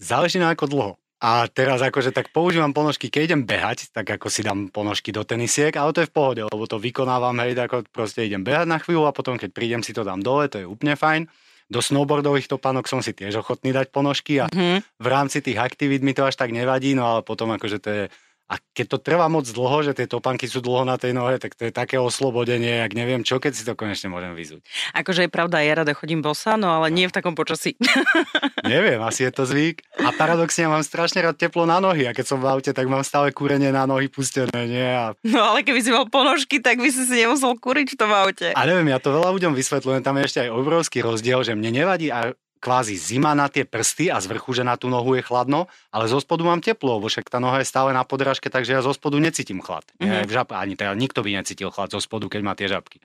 Záleží 0.00 0.40
na 0.40 0.48
ako 0.50 0.64
dlho. 0.66 0.92
A 1.22 1.46
teraz 1.46 1.78
akože 1.78 2.10
tak 2.10 2.34
používam 2.34 2.74
ponožky, 2.74 3.06
keď 3.06 3.30
idem 3.30 3.42
behať, 3.46 3.94
tak 3.94 4.10
ako 4.10 4.26
si 4.26 4.42
dám 4.42 4.74
ponožky 4.74 5.14
do 5.14 5.22
tenisiek, 5.22 5.70
ale 5.78 5.94
to 5.94 6.02
je 6.02 6.10
v 6.10 6.14
pohode, 6.14 6.42
lebo 6.42 6.66
to 6.66 6.82
vykonávam, 6.82 7.38
hej, 7.46 7.54
tak 7.54 7.70
ako 7.70 7.86
proste 7.94 8.26
idem 8.26 8.42
behať 8.42 8.66
na 8.66 8.82
chvíľu 8.82 9.06
a 9.06 9.14
potom 9.14 9.38
keď 9.38 9.54
prídem 9.54 9.86
si 9.86 9.94
to 9.94 10.02
dám 10.02 10.18
dole, 10.18 10.50
to 10.50 10.58
je 10.58 10.66
úplne 10.66 10.98
fajn. 10.98 11.30
Do 11.70 11.78
snowboardových 11.78 12.50
topánok 12.50 12.90
som 12.90 13.00
si 13.00 13.14
tiež 13.14 13.38
ochotný 13.38 13.70
dať 13.70 13.94
ponožky 13.94 14.42
a 14.42 14.50
Mhm. 14.50 14.82
v 14.82 15.06
rámci 15.06 15.38
tých 15.40 15.62
aktivít 15.62 16.02
mi 16.02 16.10
to 16.10 16.26
až 16.26 16.34
tak 16.34 16.50
nevadí, 16.50 16.98
no 16.98 17.06
ale 17.06 17.20
potom 17.22 17.54
akože 17.54 17.78
to 17.78 17.88
je... 17.88 18.04
A 18.52 18.60
keď 18.76 18.86
to 18.92 18.98
trvá 19.00 19.32
moc 19.32 19.48
dlho, 19.48 19.80
že 19.80 19.96
tie 19.96 20.04
topánky 20.04 20.44
sú 20.44 20.60
dlho 20.60 20.84
na 20.84 21.00
tej 21.00 21.16
nohe, 21.16 21.40
tak 21.40 21.56
to 21.56 21.64
je 21.64 21.72
také 21.72 21.96
oslobodenie, 21.96 22.84
jak 22.84 22.92
neviem 22.92 23.24
čo, 23.24 23.40
keď 23.40 23.52
si 23.56 23.64
to 23.64 23.72
konečne 23.72 24.12
môžem 24.12 24.36
vyzuť. 24.36 24.60
Akože 24.92 25.24
je 25.24 25.30
pravda, 25.32 25.64
ja 25.64 25.72
rada 25.80 25.96
chodím 25.96 26.20
bosa, 26.20 26.60
no 26.60 26.68
ale 26.68 26.92
nie 26.92 27.08
v 27.08 27.16
takom 27.16 27.32
počasí. 27.32 27.80
Neviem, 28.62 29.00
asi 29.02 29.24
je 29.26 29.32
to 29.32 29.48
zvyk. 29.48 29.82
A 30.04 30.12
paradoxne 30.14 30.64
ja 30.64 30.70
mám 30.70 30.84
strašne 30.84 31.24
rád 31.24 31.40
teplo 31.40 31.64
na 31.64 31.80
nohy 31.80 32.06
a 32.06 32.12
keď 32.14 32.24
som 32.28 32.38
v 32.38 32.46
aute, 32.46 32.70
tak 32.70 32.86
mám 32.86 33.02
stále 33.02 33.32
kúrenie 33.34 33.72
na 33.72 33.88
nohy 33.88 34.06
pustené, 34.12 34.68
nie? 34.68 34.84
A, 34.84 35.16
No 35.24 35.40
ale 35.42 35.64
keby 35.64 35.80
si 35.82 35.90
mal 35.90 36.06
ponožky, 36.06 36.60
tak 36.60 36.78
by 36.78 36.92
si 36.92 37.08
si 37.08 37.24
nemusel 37.24 37.56
kúriť 37.56 37.96
v 37.96 37.98
tom 37.98 38.12
aute. 38.12 38.52
a 38.52 38.62
neviem, 38.68 38.92
ja 38.92 39.00
to 39.00 39.10
veľa 39.10 39.32
ľuďom 39.32 39.56
vysvetľujem, 39.56 40.04
tam 40.04 40.20
je 40.20 40.28
ešte 40.28 40.40
aj 40.44 40.50
obrovský 40.52 41.00
rozdiel, 41.00 41.40
že 41.42 41.56
mne 41.56 41.72
nevadí 41.72 42.12
a 42.12 42.36
kvázi 42.62 42.94
zima 42.94 43.34
na 43.34 43.50
tie 43.50 43.66
prsty 43.66 44.14
a 44.14 44.22
z 44.22 44.30
vrchu, 44.30 44.54
že 44.54 44.62
na 44.62 44.78
tú 44.78 44.86
nohu 44.86 45.18
je 45.18 45.26
chladno, 45.26 45.66
ale 45.90 46.06
zo 46.06 46.22
spodu 46.22 46.46
mám 46.46 46.62
teplo, 46.62 47.02
lebo 47.02 47.10
však 47.10 47.26
tá 47.26 47.42
noha 47.42 47.58
je 47.58 47.66
stále 47.66 47.90
na 47.90 48.06
podrážke, 48.06 48.46
takže 48.46 48.78
ja 48.78 48.80
zo 48.86 48.94
spodu 48.94 49.18
necítim 49.18 49.58
chlad. 49.58 49.82
Mhm. 49.98 50.06
Mm-hmm. 50.06 50.28
V 50.28 50.30
žab, 50.30 50.48
ani 50.54 50.78
teda 50.78 50.94
nikto 50.94 51.26
by 51.26 51.42
necítil 51.42 51.74
chlad 51.74 51.90
zo 51.90 51.98
spodu, 51.98 52.30
keď 52.30 52.40
má 52.46 52.54
tie 52.54 52.70
žabky. 52.70 53.02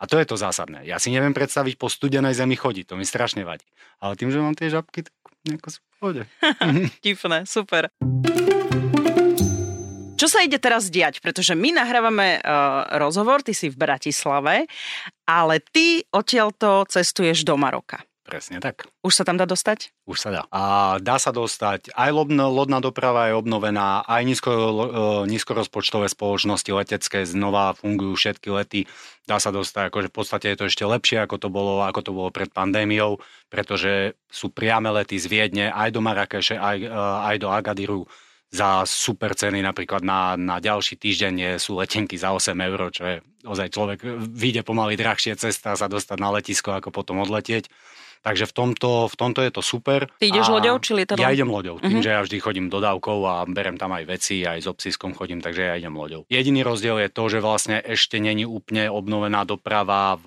A 0.00 0.08
to 0.10 0.18
je 0.18 0.26
to 0.26 0.34
zásadné. 0.40 0.82
Ja 0.88 0.98
si 0.98 1.12
neviem 1.12 1.36
predstaviť 1.36 1.78
po 1.78 1.86
studenej 1.86 2.34
zemi 2.34 2.58
chodiť, 2.58 2.90
to 2.90 2.98
mi 2.98 3.06
strašne 3.06 3.46
vadí. 3.46 3.68
Ale 4.02 4.18
tým, 4.18 4.32
že 4.32 4.42
mám 4.42 4.56
tie 4.58 4.72
žabky, 4.72 5.06
tak 5.06 5.14
nejako 5.46 5.68
sú 5.70 5.78
v 5.78 5.94
pohode. 6.00 6.22
Vtipné, 6.98 7.38
super. 7.46 7.92
Čo 10.14 10.26
sa 10.30 10.40
ide 10.46 10.56
teraz 10.56 10.88
diať? 10.88 11.20
Pretože 11.20 11.52
my 11.52 11.74
nahrávame 11.74 12.38
uh, 12.40 12.96
rozhovor, 12.96 13.44
ty 13.44 13.52
si 13.52 13.68
v 13.68 13.76
Bratislave, 13.76 14.70
ale 15.28 15.60
ty 15.60 16.06
odtiaľto 16.10 16.86
cestuješ 16.88 17.44
do 17.44 17.58
Maroka. 17.60 18.00
Presne 18.24 18.56
tak. 18.56 18.88
Už 19.04 19.20
sa 19.20 19.28
tam 19.28 19.36
dá 19.36 19.44
dostať? 19.44 19.92
Už 20.08 20.16
sa 20.16 20.32
dá. 20.32 20.42
A 20.48 20.96
dá 20.96 21.20
sa 21.20 21.28
dostať, 21.28 21.92
aj 21.92 22.08
lodná, 22.08 22.48
lodná 22.48 22.80
doprava 22.80 23.28
je 23.28 23.36
obnovená, 23.36 24.00
aj 24.08 24.22
nízko, 24.24 24.50
e, 24.50 24.68
nízkorozpočtové 25.28 26.08
spoločnosti 26.08 26.72
letecké 26.72 27.28
znova 27.28 27.76
fungujú 27.76 28.16
všetky 28.16 28.48
lety. 28.48 28.80
Dá 29.28 29.36
sa 29.36 29.52
dostať, 29.52 29.92
akože 29.92 30.08
v 30.08 30.16
podstate 30.16 30.46
je 30.48 30.56
to 30.56 30.64
ešte 30.72 30.88
lepšie, 30.88 31.20
ako 31.20 31.36
to 31.36 31.48
bolo, 31.52 31.84
ako 31.84 32.00
to 32.00 32.12
bolo 32.16 32.32
pred 32.32 32.48
pandémiou, 32.48 33.20
pretože 33.52 34.16
sú 34.32 34.48
priame 34.48 34.88
lety 34.88 35.20
z 35.20 35.28
Viedne 35.28 35.66
aj 35.68 35.92
do 35.92 36.00
Marrakeše, 36.00 36.56
aj, 36.56 36.76
e, 36.80 36.88
aj 37.28 37.36
do 37.44 37.52
Agadiru 37.52 38.08
za 38.48 38.88
super 38.88 39.36
ceny, 39.36 39.60
napríklad 39.60 40.00
na, 40.00 40.38
na 40.40 40.64
ďalší 40.64 40.96
týždeň 40.96 41.60
sú 41.60 41.76
letenky 41.76 42.16
za 42.16 42.32
8 42.32 42.56
eur, 42.56 42.80
čo 42.88 43.04
je 43.04 43.16
ozaj 43.44 43.68
človek 43.68 43.98
vyjde 44.16 44.64
pomaly 44.64 44.96
drahšie 44.96 45.36
cesta 45.36 45.76
sa 45.76 45.86
dostať 45.90 46.16
na 46.16 46.32
letisko, 46.32 46.72
ako 46.72 46.88
potom 46.88 47.20
odletieť. 47.20 47.68
Takže 48.24 48.48
v 48.48 48.52
tomto, 48.56 49.12
v 49.12 49.16
tomto 49.20 49.44
je 49.44 49.52
to 49.52 49.60
super. 49.60 50.08
Ty 50.16 50.24
ideš 50.32 50.48
a 50.48 50.56
loďou 50.56 50.80
či 50.80 50.96
lietadlom? 50.96 51.20
Ja 51.20 51.28
idem 51.28 51.52
loďou, 51.52 51.76
tým, 51.76 52.00
uh-huh. 52.00 52.04
že 52.08 52.10
ja 52.16 52.24
vždy 52.24 52.36
chodím 52.40 52.66
dodávkou 52.72 53.18
a 53.28 53.44
berem 53.44 53.76
tam 53.76 53.92
aj 53.92 54.08
veci, 54.08 54.48
aj 54.48 54.64
s 54.64 54.66
obsiskom 54.66 55.12
chodím, 55.12 55.44
takže 55.44 55.60
ja 55.60 55.76
idem 55.76 55.92
loďou. 55.92 56.24
Jediný 56.32 56.64
rozdiel 56.64 57.04
je 57.04 57.12
to, 57.12 57.28
že 57.28 57.44
vlastne 57.44 57.84
ešte 57.84 58.16
není 58.16 58.48
úplne 58.48 58.88
obnovená 58.88 59.44
doprava 59.44 60.16
v 60.16 60.26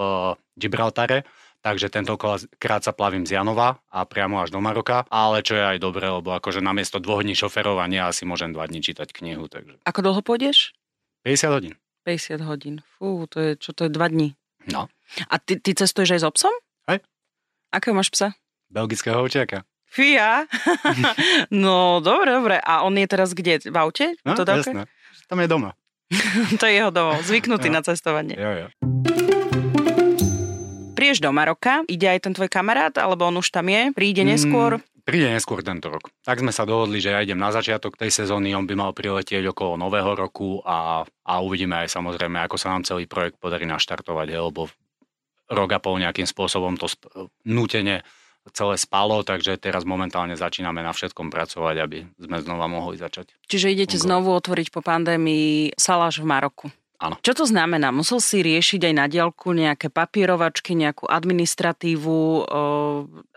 Gibraltare, 0.54 1.26
takže 1.66 1.90
tentokrát 1.90 2.86
sa 2.86 2.94
plavím 2.94 3.26
z 3.26 3.34
Janova 3.34 3.82
a 3.90 4.06
priamo 4.06 4.46
až 4.46 4.54
do 4.54 4.62
Maroka, 4.62 5.10
ale 5.10 5.42
čo 5.42 5.58
je 5.58 5.66
aj 5.66 5.82
dobre, 5.82 6.06
lebo 6.06 6.38
akože 6.38 6.62
namiesto 6.62 7.02
dvoch 7.02 7.26
dní 7.26 7.34
šoferovania 7.34 8.14
asi 8.14 8.30
môžem 8.30 8.54
dva 8.54 8.70
dní 8.70 8.86
čítať 8.86 9.10
knihu. 9.10 9.50
Takže. 9.50 9.82
Ako 9.90 10.06
dlho 10.06 10.22
pôjdeš? 10.22 10.78
50 11.26 11.50
hodín. 11.50 11.74
50 12.06 12.46
hodín. 12.46 12.76
Fú, 12.96 13.26
to 13.26 13.42
je, 13.42 13.52
čo 13.58 13.74
to 13.74 13.84
je, 13.84 13.92
dva 13.92 14.08
dní? 14.08 14.38
No. 14.70 14.86
A 15.28 15.36
ty, 15.42 15.58
ty 15.60 15.74
cestuješ 15.74 16.16
aj 16.16 16.22
s 16.24 16.26
obsom? 16.30 16.54
Hej. 16.88 17.04
Akého 17.68 17.92
máš 17.92 18.08
psa? 18.08 18.32
Belgického 18.72 19.20
ovčiaka. 19.20 19.68
Fia. 19.88 20.48
no, 21.52 22.00
dobre, 22.04 22.30
dobre. 22.32 22.56
A 22.64 22.84
on 22.84 22.96
je 22.96 23.08
teraz 23.08 23.32
kde? 23.32 23.64
V 23.68 23.76
aute? 23.76 24.16
No, 24.24 24.36
to 24.36 24.48
jasné. 24.48 24.88
Tam 25.28 25.40
je 25.40 25.48
doma. 25.48 25.76
to 26.60 26.64
je 26.64 26.74
jeho 26.80 26.92
domov. 26.92 27.20
Zvyknutý 27.28 27.68
no. 27.68 27.80
na 27.80 27.82
cestovanie. 27.84 28.36
Jo, 28.40 28.52
jo. 28.56 28.68
Prieš 30.96 31.20
do 31.22 31.30
Maroka, 31.30 31.84
ide 31.92 32.08
aj 32.10 32.26
ten 32.26 32.34
tvoj 32.34 32.50
kamarát, 32.50 32.96
alebo 32.98 33.28
on 33.28 33.38
už 33.38 33.52
tam 33.54 33.68
je? 33.70 33.94
Príde 33.94 34.26
neskôr? 34.26 34.82
Mm, 34.82 35.04
príde 35.06 35.28
neskôr 35.30 35.62
tento 35.62 35.94
rok. 35.94 36.10
Tak 36.26 36.42
sme 36.42 36.50
sa 36.50 36.66
dohodli, 36.66 36.98
že 36.98 37.14
ja 37.14 37.22
idem 37.22 37.38
na 37.38 37.54
začiatok 37.54 38.00
tej 38.00 38.10
sezóny, 38.10 38.58
on 38.58 38.66
by 38.66 38.74
mal 38.74 38.92
priletieť 38.98 39.46
okolo 39.54 39.78
nového 39.78 40.18
roku 40.18 40.58
a, 40.66 41.06
a 41.06 41.34
uvidíme 41.44 41.86
aj 41.86 41.94
samozrejme, 41.94 42.42
ako 42.42 42.58
sa 42.58 42.74
nám 42.74 42.82
celý 42.82 43.06
projekt 43.06 43.38
podarí 43.38 43.70
naštartovať, 43.70 44.42
lebo 44.42 44.74
rok 45.48 45.70
a 45.76 45.80
pol 45.80 46.00
nejakým 46.00 46.28
spôsobom 46.28 46.76
to 46.76 46.88
sp- 46.92 47.08
nútene 47.48 48.04
celé 48.56 48.80
spalo, 48.80 49.28
takže 49.28 49.60
teraz 49.60 49.84
momentálne 49.84 50.36
začíname 50.40 50.80
na 50.80 50.96
všetkom 50.96 51.28
pracovať, 51.28 51.76
aby 51.84 51.98
sme 52.16 52.38
znova 52.40 52.72
mohli 52.72 52.96
začať. 52.96 53.36
Čiže 53.48 53.76
idete 53.76 53.98
znovu 54.00 54.32
otvoriť 54.32 54.72
po 54.72 54.80
pandémii 54.80 55.76
saláž 55.76 56.24
v 56.24 56.32
Maroku? 56.32 56.68
Áno. 56.98 57.14
Čo 57.22 57.44
to 57.44 57.46
znamená? 57.46 57.94
Musel 57.94 58.18
si 58.18 58.42
riešiť 58.42 58.90
aj 58.90 58.94
na 58.98 59.06
diálku 59.06 59.54
nejaké 59.54 59.94
papierovačky, 59.94 60.74
nejakú 60.74 61.06
administratívu, 61.06 62.50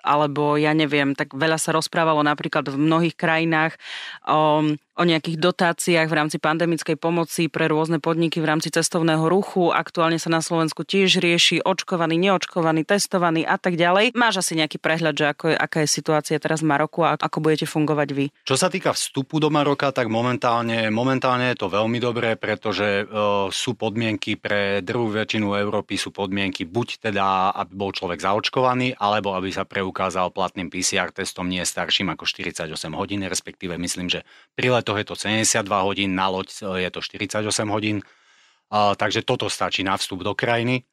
alebo 0.00 0.56
ja 0.56 0.72
neviem, 0.72 1.12
tak 1.12 1.36
veľa 1.36 1.60
sa 1.60 1.76
rozprávalo 1.76 2.24
napríklad 2.24 2.72
v 2.72 2.76
mnohých 2.80 3.14
krajinách 3.14 3.76
o, 4.24 4.64
o 4.74 5.02
nejakých 5.04 5.36
dotáciách 5.36 6.08
v 6.08 6.16
rámci 6.16 6.36
pandemickej 6.40 6.96
pomoci 6.96 7.46
pre 7.52 7.68
rôzne 7.68 8.00
podniky 8.00 8.40
v 8.40 8.48
rámci 8.48 8.72
cestovného 8.72 9.28
ruchu. 9.28 9.70
Aktuálne 9.70 10.16
sa 10.16 10.32
na 10.32 10.40
Slovensku 10.40 10.82
tiež 10.82 11.20
rieši 11.20 11.60
očkovaný, 11.60 12.16
neočkovaný, 12.16 12.88
testovaný 12.88 13.44
a 13.44 13.60
tak 13.60 13.76
ďalej. 13.76 14.16
Máš 14.16 14.40
asi 14.40 14.56
nejaký 14.56 14.80
prehľad, 14.80 15.14
že 15.14 15.26
ako 15.28 15.44
je, 15.52 15.56
aká 15.56 15.78
je 15.84 15.88
situácia 15.92 16.36
teraz 16.40 16.64
v 16.64 16.72
Maroku 16.72 17.04
a 17.04 17.20
ako 17.20 17.38
budete 17.44 17.68
fungovať 17.68 18.08
vy? 18.16 18.26
Čo 18.48 18.56
sa 18.56 18.72
týka 18.72 18.96
vstupu 18.96 19.36
do 19.36 19.52
Maroka, 19.52 19.92
tak 19.92 20.08
momentálne, 20.08 20.88
momentálne 20.88 21.52
je 21.52 21.60
to 21.60 21.68
veľmi 21.68 22.00
dobré, 22.00 22.40
pretože 22.40 23.04
e, 23.04 23.14
sú 23.52 23.76
podmienky 23.76 24.40
pre 24.40 24.80
druhú 24.80 25.12
väčšinu 25.12 25.54
Európy, 25.60 26.00
sú 26.00 26.10
podmienky 26.10 26.64
buď 26.64 27.10
teda, 27.10 27.52
aby 27.52 27.72
bol 27.76 27.90
človek 27.92 28.20
zaočkovaný, 28.20 28.96
alebo 28.96 29.36
aby 29.36 29.52
sa 29.52 29.68
preukázal 29.68 29.89
platným 29.92 30.70
PCR 30.70 31.10
testom 31.10 31.50
nie 31.50 31.62
starším 31.66 32.14
ako 32.14 32.24
48 32.24 32.70
hodín, 32.94 33.26
respektíve 33.26 33.74
myslím, 33.76 34.08
že 34.08 34.22
pri 34.54 34.74
letoch 34.74 34.96
je 34.96 35.06
to 35.06 35.16
72 35.18 35.66
hodín, 35.66 36.14
na 36.14 36.30
loď 36.30 36.50
je 36.80 36.90
to 36.90 37.00
48 37.02 37.44
hodín, 37.68 38.00
takže 38.70 39.26
toto 39.26 39.50
stačí 39.50 39.82
na 39.82 39.98
vstup 39.98 40.22
do 40.22 40.32
krajiny. 40.38 40.86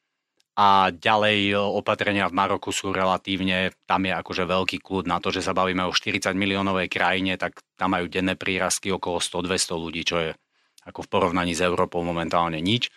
A 0.58 0.90
ďalej 0.90 1.54
opatrenia 1.54 2.26
v 2.26 2.34
Maroku 2.34 2.74
sú 2.74 2.90
relatívne, 2.90 3.78
tam 3.86 4.10
je 4.10 4.14
akože 4.18 4.42
veľký 4.50 4.82
kľud 4.82 5.06
na 5.06 5.22
to, 5.22 5.30
že 5.30 5.46
sa 5.46 5.54
bavíme 5.54 5.86
o 5.86 5.94
40 5.94 6.34
miliónovej 6.34 6.90
krajine, 6.90 7.38
tak 7.38 7.62
tam 7.78 7.94
majú 7.94 8.10
denné 8.10 8.34
prírastky 8.34 8.90
okolo 8.90 9.22
100-200 9.22 9.78
ľudí, 9.78 10.02
čo 10.02 10.18
je 10.18 10.34
ako 10.90 11.06
v 11.06 11.12
porovnaní 11.14 11.54
s 11.54 11.62
Európou 11.62 12.02
momentálne 12.02 12.58
nič. 12.58 12.90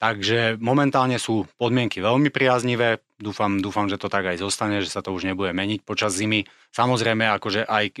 Takže 0.00 0.56
momentálne 0.56 1.20
sú 1.20 1.44
podmienky 1.60 2.00
veľmi 2.00 2.32
priaznivé. 2.32 3.04
Dúfam, 3.20 3.60
dúfam, 3.60 3.84
že 3.84 4.00
to 4.00 4.08
tak 4.08 4.24
aj 4.32 4.40
zostane, 4.40 4.80
že 4.80 4.88
sa 4.88 5.04
to 5.04 5.12
už 5.12 5.28
nebude 5.28 5.52
meniť 5.52 5.84
počas 5.84 6.16
zimy. 6.16 6.48
Samozrejme, 6.72 7.28
akože 7.36 7.68
aj 7.68 7.84
e, 7.92 7.94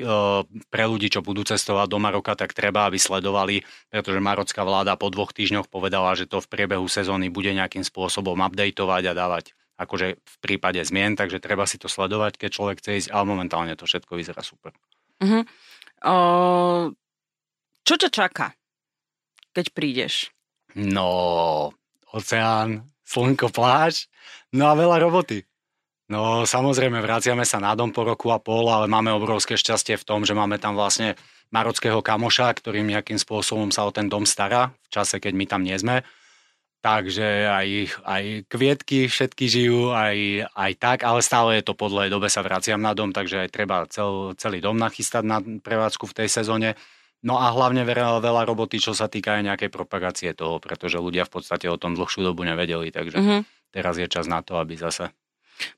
pre 0.72 0.84
ľudí, 0.88 1.12
čo 1.12 1.20
budú 1.20 1.44
cestovať 1.44 1.86
do 1.92 2.00
Maroka, 2.00 2.32
tak 2.32 2.56
treba, 2.56 2.88
aby 2.88 2.96
sledovali, 2.96 3.60
pretože 3.92 4.16
marocká 4.16 4.64
vláda 4.64 4.96
po 4.96 5.12
dvoch 5.12 5.36
týždňoch 5.36 5.68
povedala, 5.68 6.16
že 6.16 6.24
to 6.24 6.40
v 6.40 6.48
priebehu 6.48 6.88
sezóny 6.88 7.28
bude 7.28 7.52
nejakým 7.52 7.84
spôsobom 7.84 8.40
updateovať 8.40 9.02
a 9.12 9.16
dávať 9.16 9.52
akože 9.80 10.20
v 10.20 10.36
prípade 10.44 10.76
zmien, 10.84 11.16
takže 11.16 11.40
treba 11.40 11.64
si 11.64 11.80
to 11.80 11.88
sledovať, 11.88 12.36
keď 12.36 12.50
človek 12.52 12.76
chce 12.84 12.90
ísť, 13.00 13.08
ale 13.16 13.24
momentálne 13.24 13.72
to 13.80 13.88
všetko 13.88 14.12
vyzerá 14.12 14.44
super. 14.44 14.76
Uh-huh. 15.24 15.40
O, 16.04 16.16
čo 17.88 17.94
ťa 17.96 18.12
čaká? 18.12 18.52
keď 19.54 19.66
prídeš? 19.74 20.14
No, 20.78 21.74
oceán, 22.14 22.86
slnko, 23.10 23.50
pláž, 23.50 24.06
no 24.54 24.70
a 24.70 24.78
veľa 24.78 25.02
roboty. 25.02 25.42
No 26.10 26.42
samozrejme, 26.42 26.98
vraciame 27.02 27.46
sa 27.46 27.62
na 27.62 27.74
dom 27.78 27.94
po 27.94 28.02
roku 28.02 28.34
a 28.34 28.42
pol, 28.42 28.66
ale 28.66 28.90
máme 28.90 29.14
obrovské 29.14 29.54
šťastie 29.54 29.94
v 29.98 30.06
tom, 30.06 30.26
že 30.26 30.34
máme 30.34 30.58
tam 30.58 30.74
vlastne 30.74 31.14
marockého 31.54 32.02
kamoša, 32.02 32.50
ktorým 32.54 32.86
nejakým 32.86 33.18
spôsobom 33.18 33.70
sa 33.70 33.86
o 33.86 33.94
ten 33.94 34.10
dom 34.10 34.26
stará 34.26 34.74
v 34.74 34.88
čase, 34.90 35.22
keď 35.22 35.32
my 35.34 35.44
tam 35.46 35.62
nie 35.62 35.78
sme. 35.78 36.02
Takže 36.80 37.44
aj, 37.44 37.68
aj 38.08 38.24
kvietky 38.48 39.04
všetky 39.04 39.44
žijú, 39.52 39.92
aj, 39.92 40.48
aj 40.48 40.72
tak, 40.80 40.98
ale 41.04 41.20
stále 41.20 41.60
je 41.60 41.68
to 41.68 41.76
po 41.76 41.92
dlhej 41.92 42.08
dobe 42.08 42.32
sa 42.32 42.40
vraciam 42.40 42.80
na 42.80 42.96
dom, 42.96 43.12
takže 43.12 43.46
aj 43.46 43.48
treba 43.52 43.84
cel, 43.92 44.32
celý 44.40 44.64
dom 44.64 44.80
nachystať 44.80 45.22
na 45.22 45.44
prevádzku 45.44 46.08
v 46.08 46.16
tej 46.24 46.28
sezóne. 46.32 46.80
No 47.20 47.36
a 47.36 47.52
hlavne 47.52 47.84
veľa, 47.84 48.24
veľa 48.24 48.48
roboty, 48.48 48.80
čo 48.80 48.96
sa 48.96 49.04
týka 49.04 49.36
aj 49.36 49.52
nejakej 49.52 49.70
propagácie 49.70 50.32
toho, 50.32 50.56
pretože 50.56 50.96
ľudia 50.96 51.28
v 51.28 51.32
podstate 51.36 51.68
o 51.68 51.76
tom 51.76 51.92
dlhšiu 51.92 52.24
dobu 52.24 52.48
nevedeli, 52.48 52.88
takže 52.88 53.18
mm-hmm. 53.20 53.40
teraz 53.76 54.00
je 54.00 54.08
čas 54.08 54.24
na 54.24 54.40
to, 54.40 54.56
aby 54.56 54.80
zase 54.80 55.12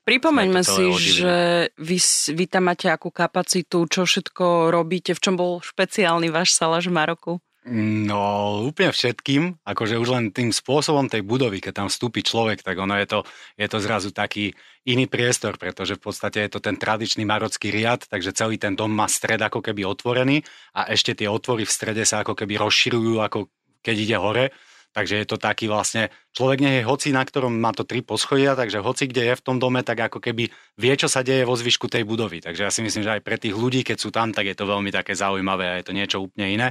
Pripomeňme 0.07 0.63
si, 0.63 0.87
že 0.95 1.35
vy, 1.75 1.99
vy 2.39 2.45
tam 2.47 2.71
máte 2.71 2.87
akú 2.87 3.11
kapacitu, 3.11 3.83
čo 3.91 4.07
všetko 4.07 4.71
robíte, 4.71 5.15
v 5.15 5.23
čom 5.23 5.35
bol 5.35 5.59
špeciálny 5.59 6.31
váš 6.31 6.55
salaš 6.55 6.87
v 6.87 6.95
Maroku? 6.95 7.33
No, 7.63 8.59
úplne 8.67 8.91
všetkým, 8.91 9.63
akože 9.63 9.95
už 9.95 10.09
len 10.11 10.25
tým 10.35 10.51
spôsobom 10.51 11.07
tej 11.07 11.23
budovy, 11.23 11.63
keď 11.63 11.87
tam 11.87 11.89
vstúpi 11.95 12.27
človek, 12.27 12.59
tak 12.59 12.75
ono 12.75 12.99
je 12.99 13.07
to, 13.07 13.19
je 13.55 13.71
to 13.71 13.79
zrazu 13.79 14.11
taký 14.11 14.51
iný 14.83 15.07
priestor, 15.07 15.55
pretože 15.55 15.95
v 15.95 16.03
podstate 16.03 16.43
je 16.43 16.51
to 16.51 16.59
ten 16.59 16.75
tradičný 16.75 17.23
marocký 17.23 17.71
riad, 17.71 18.03
takže 18.11 18.35
celý 18.35 18.59
ten 18.59 18.75
dom 18.75 18.91
má 18.91 19.07
stred 19.07 19.39
ako 19.39 19.63
keby 19.63 19.87
otvorený 19.87 20.43
a 20.75 20.91
ešte 20.91 21.15
tie 21.15 21.31
otvory 21.31 21.63
v 21.63 21.71
strede 21.71 22.03
sa 22.03 22.27
ako 22.27 22.35
keby 22.35 22.59
rozširujú, 22.59 23.23
ako 23.23 23.47
keď 23.79 23.95
ide 23.95 24.19
hore. 24.19 24.47
Takže 24.93 25.23
je 25.23 25.27
to 25.31 25.41
taký 25.41 25.73
vlastne, 25.73 26.13
človek 26.37 26.59
nie 26.61 26.83
je 26.83 26.85
hoci, 26.85 27.17
na 27.17 27.25
ktorom 27.25 27.57
má 27.57 27.73
to 27.73 27.87
tri 27.87 28.05
poschodia, 28.05 28.53
takže 28.53 28.83
hoci 28.83 29.09
kde 29.09 29.33
je 29.33 29.39
v 29.39 29.45
tom 29.47 29.57
dome, 29.57 29.81
tak 29.87 30.11
ako 30.11 30.21
keby 30.21 30.53
vie, 30.77 30.95
čo 30.99 31.09
sa 31.09 31.25
deje 31.25 31.49
vo 31.49 31.57
zvyšku 31.57 31.89
tej 31.89 32.05
budovy. 32.05 32.45
Takže 32.45 32.67
ja 32.67 32.75
si 32.75 32.85
myslím, 32.85 33.07
že 33.07 33.15
aj 33.17 33.25
pre 33.25 33.41
tých 33.41 33.57
ľudí, 33.57 33.87
keď 33.87 33.97
sú 33.97 34.13
tam, 34.13 34.37
tak 34.37 34.51
je 34.51 34.57
to 34.59 34.69
veľmi 34.69 34.93
také 34.93 35.17
zaujímavé 35.17 35.65
a 35.65 35.79
je 35.81 35.87
to 35.87 35.97
niečo 35.97 36.19
úplne 36.21 36.51
iné 36.51 36.69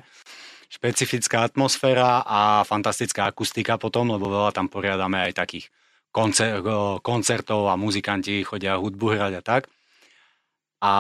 špecifická 0.71 1.43
atmosféra 1.43 2.23
a 2.23 2.63
fantastická 2.63 3.27
akustika 3.27 3.75
potom, 3.75 4.07
lebo 4.07 4.31
veľa 4.31 4.55
tam 4.55 4.71
poriadame 4.71 5.19
aj 5.27 5.43
takých 5.43 5.67
koncer- 6.15 6.63
koncertov 7.03 7.67
a 7.67 7.75
muzikanti 7.75 8.39
chodia 8.47 8.79
hudbu 8.79 9.05
hrať 9.11 9.33
a 9.35 9.41
tak. 9.43 9.67
A 10.79 10.93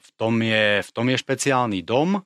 v 0.00 0.08
tom, 0.16 0.40
je, 0.40 0.80
v 0.80 0.90
tom 0.90 1.06
je 1.12 1.20
špeciálny 1.20 1.84
dom 1.84 2.24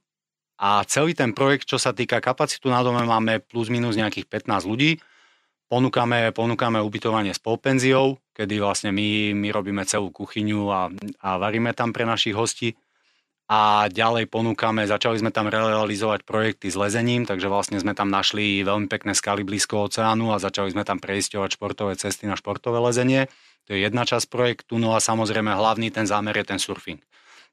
a 0.63 0.87
celý 0.87 1.19
ten 1.19 1.35
projekt, 1.35 1.67
čo 1.67 1.83
sa 1.83 1.91
týka 1.91 2.23
kapacitu 2.23 2.71
na 2.71 2.81
dome, 2.87 3.03
máme 3.03 3.43
plus 3.43 3.67
minus 3.67 3.99
nejakých 3.99 4.31
15 4.47 4.71
ľudí. 4.71 5.03
Ponúkame, 5.67 6.31
ponúkame 6.31 6.79
ubytovanie 6.79 7.35
s 7.35 7.43
polpenziou, 7.43 8.23
kedy 8.39 8.63
vlastne 8.63 8.95
my, 8.95 9.35
my 9.35 9.51
robíme 9.51 9.83
celú 9.83 10.15
kuchyňu 10.15 10.71
a, 10.71 10.95
a 11.27 11.29
varíme 11.43 11.75
tam 11.75 11.91
pre 11.91 12.07
našich 12.07 12.39
hostí 12.39 12.79
a 13.47 13.87
ďalej 13.87 14.27
ponúkame, 14.27 14.91
začali 14.91 15.23
sme 15.23 15.31
tam 15.31 15.47
realizovať 15.47 16.27
projekty 16.27 16.67
s 16.67 16.75
lezením, 16.75 17.23
takže 17.23 17.47
vlastne 17.47 17.79
sme 17.79 17.95
tam 17.95 18.11
našli 18.11 18.67
veľmi 18.67 18.91
pekné 18.91 19.15
skaly 19.15 19.47
blízko 19.47 19.87
oceánu 19.87 20.35
a 20.35 20.43
začali 20.43 20.75
sme 20.75 20.83
tam 20.83 20.99
preisťovať 20.99 21.55
športové 21.55 21.95
cesty 21.95 22.27
na 22.27 22.35
športové 22.35 22.83
lezenie. 22.83 23.31
To 23.71 23.79
je 23.79 23.87
jedna 23.87 24.03
časť 24.03 24.27
projektu, 24.27 24.83
no 24.83 24.99
a 24.99 25.03
samozrejme 25.03 25.55
hlavný 25.55 25.95
ten 25.95 26.11
zámer 26.11 26.35
je 26.43 26.47
ten 26.51 26.59
surfing. 26.59 26.99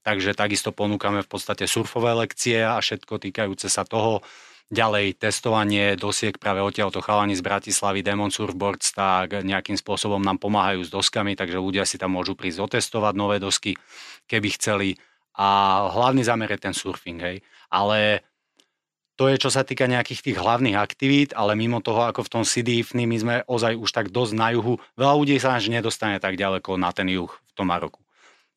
Takže 0.02 0.34
takisto 0.34 0.74
ponúkame 0.74 1.22
v 1.22 1.30
podstate 1.30 1.70
surfové 1.70 2.18
lekcie 2.18 2.66
a 2.66 2.82
všetko 2.82 3.22
týkajúce 3.30 3.70
sa 3.70 3.86
toho. 3.86 4.26
Ďalej 4.74 5.22
testovanie 5.22 5.94
dosiek 5.94 6.34
práve 6.42 6.66
odtiaľto 6.66 7.06
chalani 7.06 7.38
z 7.38 7.46
Bratislavy 7.46 8.02
Demon 8.02 8.34
Surfboards, 8.34 8.98
tak 8.98 9.46
nejakým 9.46 9.78
spôsobom 9.78 10.18
nám 10.18 10.42
pomáhajú 10.42 10.82
s 10.82 10.90
doskami, 10.90 11.38
takže 11.38 11.62
ľudia 11.62 11.86
si 11.86 12.02
tam 12.02 12.18
môžu 12.18 12.34
prísť 12.34 12.66
otestovať 12.66 13.14
nové 13.14 13.38
dosky, 13.38 13.78
keby 14.26 14.50
chceli 14.58 14.98
a 15.38 15.48
hlavný 15.94 16.22
zámer 16.26 16.50
je 16.54 16.60
ten 16.62 16.74
surfing, 16.74 17.20
hej. 17.22 17.38
Ale 17.74 18.22
To 19.14 19.30
je, 19.30 19.38
čo 19.38 19.54
sa 19.54 19.62
týka 19.62 19.86
nejakých 19.86 20.26
tých 20.26 20.38
hlavných 20.42 20.74
aktivít, 20.74 21.38
ale 21.38 21.54
mimo 21.54 21.86
toho, 21.86 22.10
ako 22.10 22.26
v 22.26 22.32
tom 22.34 22.44
Sidifni, 22.44 23.06
my 23.06 23.18
sme 23.22 23.36
ozaj 23.46 23.78
už 23.78 23.90
tak 23.94 24.10
dosť 24.10 24.34
na 24.34 24.50
juhu. 24.58 24.82
Veľa 24.98 25.14
ľudí 25.14 25.38
sa 25.38 25.54
až 25.54 25.70
nedostane 25.70 26.18
tak 26.18 26.34
ďaleko 26.34 26.82
na 26.82 26.90
ten 26.90 27.06
juh 27.06 27.30
v 27.30 27.52
tom 27.54 27.70
Maroku. 27.70 28.02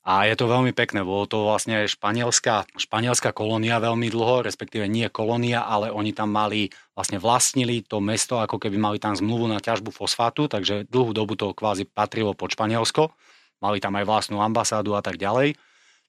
A 0.06 0.24
je 0.30 0.38
to 0.38 0.46
veľmi 0.46 0.70
pekné, 0.70 1.02
bolo 1.02 1.26
to 1.26 1.44
vlastne 1.44 1.82
španielská, 1.84 2.78
španielská 2.78 3.34
kolónia 3.34 3.82
veľmi 3.82 4.06
dlho, 4.08 4.46
respektíve 4.46 4.86
nie 4.86 5.10
kolónia, 5.10 5.66
ale 5.66 5.90
oni 5.90 6.14
tam 6.14 6.30
mali, 6.30 6.70
vlastne 6.94 7.18
vlastnili 7.18 7.82
to 7.82 7.98
mesto, 7.98 8.38
ako 8.38 8.56
keby 8.56 8.78
mali 8.78 8.98
tam 9.02 9.18
zmluvu 9.18 9.50
na 9.50 9.58
ťažbu 9.58 9.90
fosfátu, 9.90 10.46
takže 10.46 10.86
dlhú 10.88 11.10
dobu 11.10 11.34
to 11.34 11.52
kvázi 11.52 11.84
patrilo 11.90 12.38
pod 12.38 12.54
Španielsko. 12.54 13.12
Mali 13.60 13.82
tam 13.82 13.98
aj 13.98 14.06
vlastnú 14.06 14.38
ambasádu 14.40 14.94
a 14.94 15.02
tak 15.02 15.18
ďalej. 15.18 15.58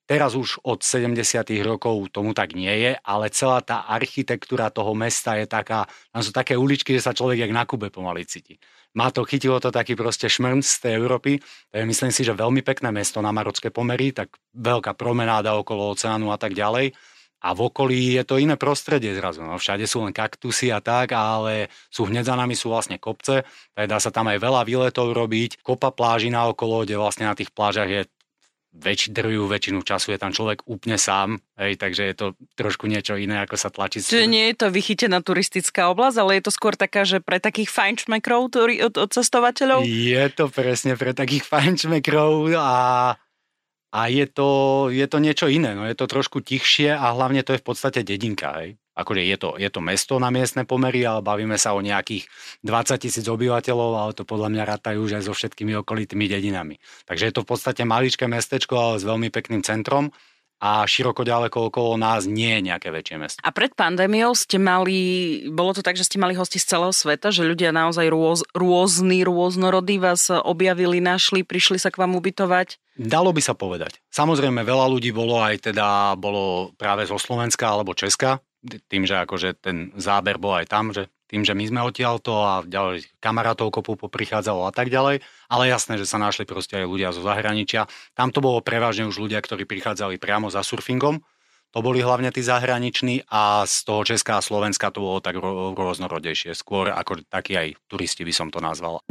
Teraz 0.08 0.40
už 0.40 0.64
od 0.64 0.80
70. 0.80 1.20
rokov 1.68 2.08
tomu 2.16 2.32
tak 2.32 2.56
nie 2.56 2.72
je, 2.72 2.92
ale 3.04 3.28
celá 3.28 3.60
tá 3.60 3.84
architektúra 3.92 4.72
toho 4.72 4.96
mesta 4.96 5.36
je 5.36 5.44
taká, 5.44 5.84
tam 6.16 6.24
sú 6.24 6.32
také 6.32 6.56
uličky, 6.56 6.96
že 6.96 7.04
sa 7.04 7.12
človek 7.12 7.44
jak 7.44 7.52
na 7.52 7.68
Kube 7.68 7.92
pomaly 7.92 8.24
cíti 8.24 8.56
má 8.98 9.14
to, 9.14 9.30
chytilo 9.30 9.62
to 9.62 9.70
taký 9.70 9.94
proste 9.94 10.26
šmrnc 10.26 10.66
z 10.66 10.78
tej 10.82 10.94
Európy. 10.98 11.38
To 11.70 11.76
je 11.78 11.86
myslím 11.86 12.10
si, 12.10 12.26
že 12.26 12.34
veľmi 12.34 12.66
pekné 12.66 12.90
mesto 12.90 13.22
na 13.22 13.30
marocké 13.30 13.70
pomery, 13.70 14.10
tak 14.10 14.34
veľká 14.58 14.98
promenáda 14.98 15.54
okolo 15.54 15.94
oceánu 15.94 16.34
a 16.34 16.38
tak 16.42 16.58
ďalej. 16.58 16.98
A 17.38 17.54
v 17.54 17.70
okolí 17.70 18.18
je 18.18 18.26
to 18.26 18.42
iné 18.42 18.58
prostredie 18.58 19.14
zrazu. 19.14 19.46
No, 19.46 19.62
všade 19.62 19.86
sú 19.86 20.02
len 20.02 20.10
kaktusy 20.10 20.74
a 20.74 20.82
tak, 20.82 21.14
ale 21.14 21.70
sú 21.94 22.10
hneď 22.10 22.34
za 22.34 22.36
nami 22.36 22.58
sú 22.58 22.74
vlastne 22.74 22.98
kopce, 22.98 23.46
tak 23.78 23.86
dá 23.86 24.02
sa 24.02 24.10
tam 24.10 24.26
aj 24.34 24.42
veľa 24.42 24.66
výletov 24.66 25.14
robiť, 25.14 25.62
kopa 25.62 25.94
pláži 25.94 26.34
na 26.34 26.50
okolo, 26.50 26.82
kde 26.82 26.98
vlastne 26.98 27.30
na 27.30 27.38
tých 27.38 27.54
plážach 27.54 27.86
je 27.86 28.10
väč, 28.78 29.10
drvú 29.10 29.50
väčšinu 29.50 29.82
času 29.82 30.14
je 30.14 30.20
tam 30.22 30.32
človek 30.32 30.64
úplne 30.70 30.96
sám, 31.02 31.42
hej, 31.58 31.76
takže 31.76 32.04
je 32.08 32.16
to 32.16 32.26
trošku 32.54 32.86
niečo 32.86 33.18
iné, 33.18 33.42
ako 33.42 33.56
sa 33.58 33.74
tlačí. 33.74 34.00
Čiže 34.00 34.30
nie 34.30 34.54
je 34.54 34.56
to 34.62 34.68
vychytená 34.70 35.20
turistická 35.26 35.90
oblasť, 35.92 36.18
ale 36.22 36.32
je 36.38 36.44
to 36.46 36.52
skôr 36.54 36.74
taká, 36.78 37.04
že 37.04 37.20
pre 37.20 37.42
takých 37.42 37.74
fajnšmekrov 37.74 38.54
od, 38.54 38.96
od 38.96 39.10
cestovateľov? 39.10 39.84
Je 39.84 40.26
to 40.32 40.48
presne 40.54 40.94
pre 40.96 41.12
takých 41.12 41.44
fajnšmekrov 41.50 42.54
a, 42.56 42.72
a 43.92 44.02
je, 44.08 44.26
to, 44.30 44.50
je 44.94 45.06
to 45.10 45.18
niečo 45.18 45.50
iné, 45.50 45.74
no 45.74 45.84
je 45.84 45.98
to 45.98 46.06
trošku 46.06 46.46
tichšie 46.46 46.94
a 46.94 47.06
hlavne 47.18 47.42
to 47.42 47.58
je 47.58 47.62
v 47.62 47.66
podstate 47.66 48.06
dedinka, 48.06 48.54
hej 48.62 48.78
akože 48.98 49.22
je 49.22 49.38
to, 49.38 49.50
je 49.62 49.70
to 49.70 49.80
mesto 49.80 50.18
na 50.18 50.34
miestne 50.34 50.66
pomery, 50.66 51.06
ale 51.06 51.22
bavíme 51.22 51.56
sa 51.62 51.78
o 51.78 51.86
nejakých 51.86 52.26
20 52.66 52.98
tisíc 52.98 53.26
obyvateľov, 53.30 53.92
ale 53.94 54.12
to 54.18 54.26
podľa 54.26 54.50
mňa 54.50 54.64
rátajú 54.66 55.06
už 55.06 55.22
aj 55.22 55.24
so 55.30 55.34
všetkými 55.38 55.78
okolitými 55.86 56.26
dedinami. 56.26 56.82
Takže 57.06 57.30
je 57.30 57.34
to 57.38 57.46
v 57.46 57.50
podstate 57.54 57.86
maličké 57.86 58.26
mestečko, 58.26 58.74
ale 58.74 58.96
s 58.98 59.06
veľmi 59.06 59.30
pekným 59.30 59.62
centrom 59.62 60.10
a 60.58 60.82
široko 60.90 61.22
ďaleko 61.22 61.70
okolo 61.70 62.02
nás 62.02 62.26
nie 62.26 62.58
je 62.58 62.74
nejaké 62.74 62.90
väčšie 62.90 63.18
mesto. 63.22 63.40
A 63.46 63.54
pred 63.54 63.70
pandémiou 63.78 64.34
ste 64.34 64.58
mali, 64.58 64.98
bolo 65.54 65.78
to 65.78 65.86
tak, 65.86 65.94
že 65.94 66.10
ste 66.10 66.18
mali 66.18 66.34
hosti 66.34 66.58
z 66.58 66.74
celého 66.74 66.90
sveta, 66.90 67.30
že 67.30 67.46
ľudia 67.46 67.70
naozaj 67.70 68.10
rôz, 68.10 68.42
rôzny, 68.58 69.22
rôznorodí 69.22 70.02
vás 70.02 70.34
objavili, 70.34 70.98
našli, 70.98 71.46
prišli 71.46 71.78
sa 71.78 71.94
k 71.94 72.02
vám 72.02 72.18
ubytovať? 72.18 72.82
Dalo 72.98 73.30
by 73.30 73.42
sa 73.46 73.54
povedať. 73.54 74.02
Samozrejme, 74.10 74.66
veľa 74.66 74.90
ľudí 74.90 75.14
bolo 75.14 75.38
aj 75.38 75.70
teda, 75.70 76.18
bolo 76.18 76.74
práve 76.74 77.06
zo 77.06 77.22
Slovenska 77.22 77.70
alebo 77.70 77.94
Česka, 77.94 78.42
tým, 78.68 79.04
že 79.08 79.18
akože 79.24 79.58
ten 79.58 79.96
záber 79.96 80.38
bol 80.38 80.56
aj 80.60 80.68
tam, 80.68 80.92
že 80.92 81.08
tým, 81.28 81.44
že 81.44 81.52
my 81.52 81.64
sme 81.68 81.80
odtiaľto 81.84 82.32
a 82.40 82.64
ďalej 82.64 83.04
kamarátov 83.20 83.68
kopu 83.68 84.00
poprichádzalo 84.00 84.64
a 84.64 84.72
tak 84.72 84.88
ďalej, 84.88 85.20
ale 85.52 85.64
jasné, 85.68 86.00
že 86.00 86.08
sa 86.08 86.16
našli 86.16 86.48
proste 86.48 86.80
aj 86.80 86.88
ľudia 86.88 87.12
zo 87.12 87.20
zahraničia. 87.20 87.92
Tam 88.16 88.32
to 88.32 88.40
bolo 88.40 88.64
prevažne 88.64 89.08
už 89.12 89.20
ľudia, 89.20 89.44
ktorí 89.44 89.68
prichádzali 89.68 90.16
priamo 90.24 90.48
za 90.48 90.64
surfingom, 90.64 91.20
to 91.76 91.84
boli 91.84 92.00
hlavne 92.00 92.32
tí 92.32 92.40
zahraniční 92.40 93.28
a 93.28 93.68
z 93.68 93.84
toho 93.84 94.02
Česká 94.08 94.40
a 94.40 94.46
Slovenska 94.46 94.88
to 94.88 95.04
bolo 95.04 95.20
tak 95.20 95.36
rôznorodejšie, 95.76 96.56
skôr 96.56 96.96
ako 96.96 97.28
takí 97.28 97.60
aj 97.60 97.76
turisti 97.92 98.24
by 98.24 98.32
som 98.32 98.48
to 98.48 98.64
nazval. 98.64 99.04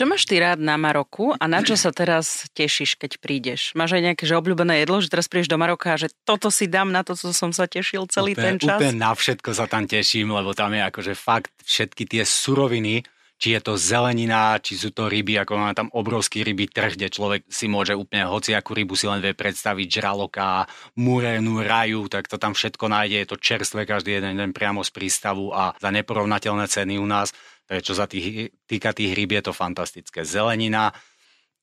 Čo 0.00 0.08
máš 0.08 0.24
ty 0.24 0.40
rád 0.40 0.64
na 0.64 0.80
Maroku 0.80 1.36
a 1.36 1.44
na 1.44 1.60
čo 1.60 1.76
sa 1.76 1.92
teraz 1.92 2.48
tešíš, 2.56 2.96
keď 2.96 3.20
prídeš? 3.20 3.76
Máš 3.76 4.00
aj 4.00 4.08
nejaké 4.08 4.24
že 4.24 4.32
obľúbené 4.32 4.80
jedlo, 4.80 4.96
že 5.04 5.12
teraz 5.12 5.28
prídeš 5.28 5.52
do 5.52 5.60
Maroka 5.60 5.92
a 5.92 6.00
že 6.00 6.08
toto 6.24 6.48
si 6.48 6.72
dám, 6.72 6.88
na 6.88 7.04
to, 7.04 7.12
co 7.12 7.36
som 7.36 7.52
sa 7.52 7.68
tešil 7.68 8.08
celý 8.08 8.32
úplne, 8.32 8.56
ten 8.56 8.64
čas? 8.64 8.80
Úplne 8.80 8.96
na 8.96 9.12
všetko 9.12 9.52
sa 9.52 9.68
tam 9.68 9.84
teším, 9.84 10.32
lebo 10.32 10.56
tam 10.56 10.72
je 10.72 10.88
akože 10.88 11.12
fakt 11.12 11.52
všetky 11.68 12.08
tie 12.08 12.24
suroviny, 12.24 13.04
či 13.36 13.52
je 13.52 13.60
to 13.60 13.76
zelenina, 13.76 14.56
či 14.64 14.80
sú 14.80 14.88
to 14.88 15.04
ryby, 15.04 15.36
ako 15.36 15.60
máme 15.60 15.76
tam 15.76 15.92
obrovský 15.92 16.48
ryby 16.48 16.72
trh, 16.72 16.96
kde 16.96 17.12
človek 17.12 17.44
si 17.52 17.68
môže 17.68 17.92
úplne 17.92 18.24
hociakú 18.24 18.72
rybu 18.72 18.96
si 18.96 19.04
len 19.04 19.20
vie 19.20 19.36
predstaviť, 19.36 20.00
žraloka, 20.00 20.64
murénu, 20.96 21.60
raju, 21.60 22.08
tak 22.08 22.24
to 22.24 22.40
tam 22.40 22.56
všetko 22.56 22.88
nájde, 22.88 23.20
je 23.20 23.28
to 23.28 23.36
čerstvé 23.36 23.84
každý 23.84 24.16
jeden 24.16 24.40
deň 24.40 24.56
priamo 24.56 24.80
z 24.80 24.96
prístavu 24.96 25.52
a 25.52 25.76
za 25.76 25.92
neporovnateľné 25.92 26.64
ceny 26.72 26.96
u 26.96 27.04
nás. 27.04 27.36
Čo 27.70 27.94
sa 27.94 28.10
týka 28.10 28.90
tých 28.90 29.14
rýb, 29.14 29.30
je 29.38 29.42
to 29.46 29.54
fantastické. 29.54 30.26
Zelenina, 30.26 30.90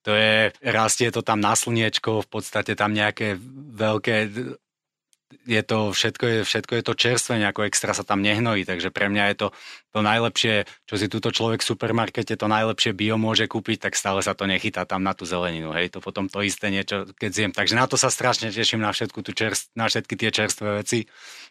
to 0.08 0.16
je, 0.16 0.56
rastie 0.64 1.12
to 1.12 1.20
tam 1.20 1.44
na 1.44 1.52
slniečko, 1.52 2.24
v 2.24 2.30
podstate 2.32 2.80
tam 2.80 2.96
nejaké 2.96 3.36
veľké 3.76 4.32
je 5.48 5.60
to, 5.64 5.92
všetko 5.92 6.24
je, 6.24 6.38
všetko 6.48 6.74
je 6.80 6.84
to 6.84 6.94
čerstvé, 6.96 7.34
nejako 7.44 7.68
extra 7.68 7.92
sa 7.92 8.08
tam 8.08 8.24
nehnojí, 8.24 8.64
takže 8.64 8.96
pre 8.96 9.12
mňa 9.12 9.24
je 9.32 9.36
to 9.36 9.48
to 9.92 10.00
najlepšie, 10.00 10.64
čo 10.88 10.96
si 10.96 11.12
túto 11.12 11.32
človek 11.36 11.60
v 11.60 11.70
supermarkete 11.74 12.40
to 12.40 12.48
najlepšie 12.48 12.96
bio 12.96 13.20
môže 13.20 13.48
kúpiť, 13.48 13.88
tak 13.88 14.00
stále 14.00 14.24
sa 14.24 14.32
to 14.32 14.48
nechytá 14.48 14.88
tam 14.88 15.04
na 15.04 15.12
tú 15.12 15.28
zeleninu, 15.28 15.76
hej, 15.76 15.92
to 15.92 16.00
potom 16.00 16.32
to 16.32 16.40
isté 16.44 16.72
niečo, 16.72 17.08
keď 17.20 17.32
zjem. 17.32 17.52
Takže 17.52 17.76
na 17.76 17.88
to 17.88 18.00
sa 18.00 18.08
strašne 18.08 18.52
teším 18.52 18.80
na, 18.80 18.96
všetku 18.96 19.20
tú 19.24 19.36
čerst, 19.36 19.72
na 19.76 19.92
všetky 19.92 20.16
tie 20.16 20.32
čerstvé 20.32 20.84
veci. 20.84 21.08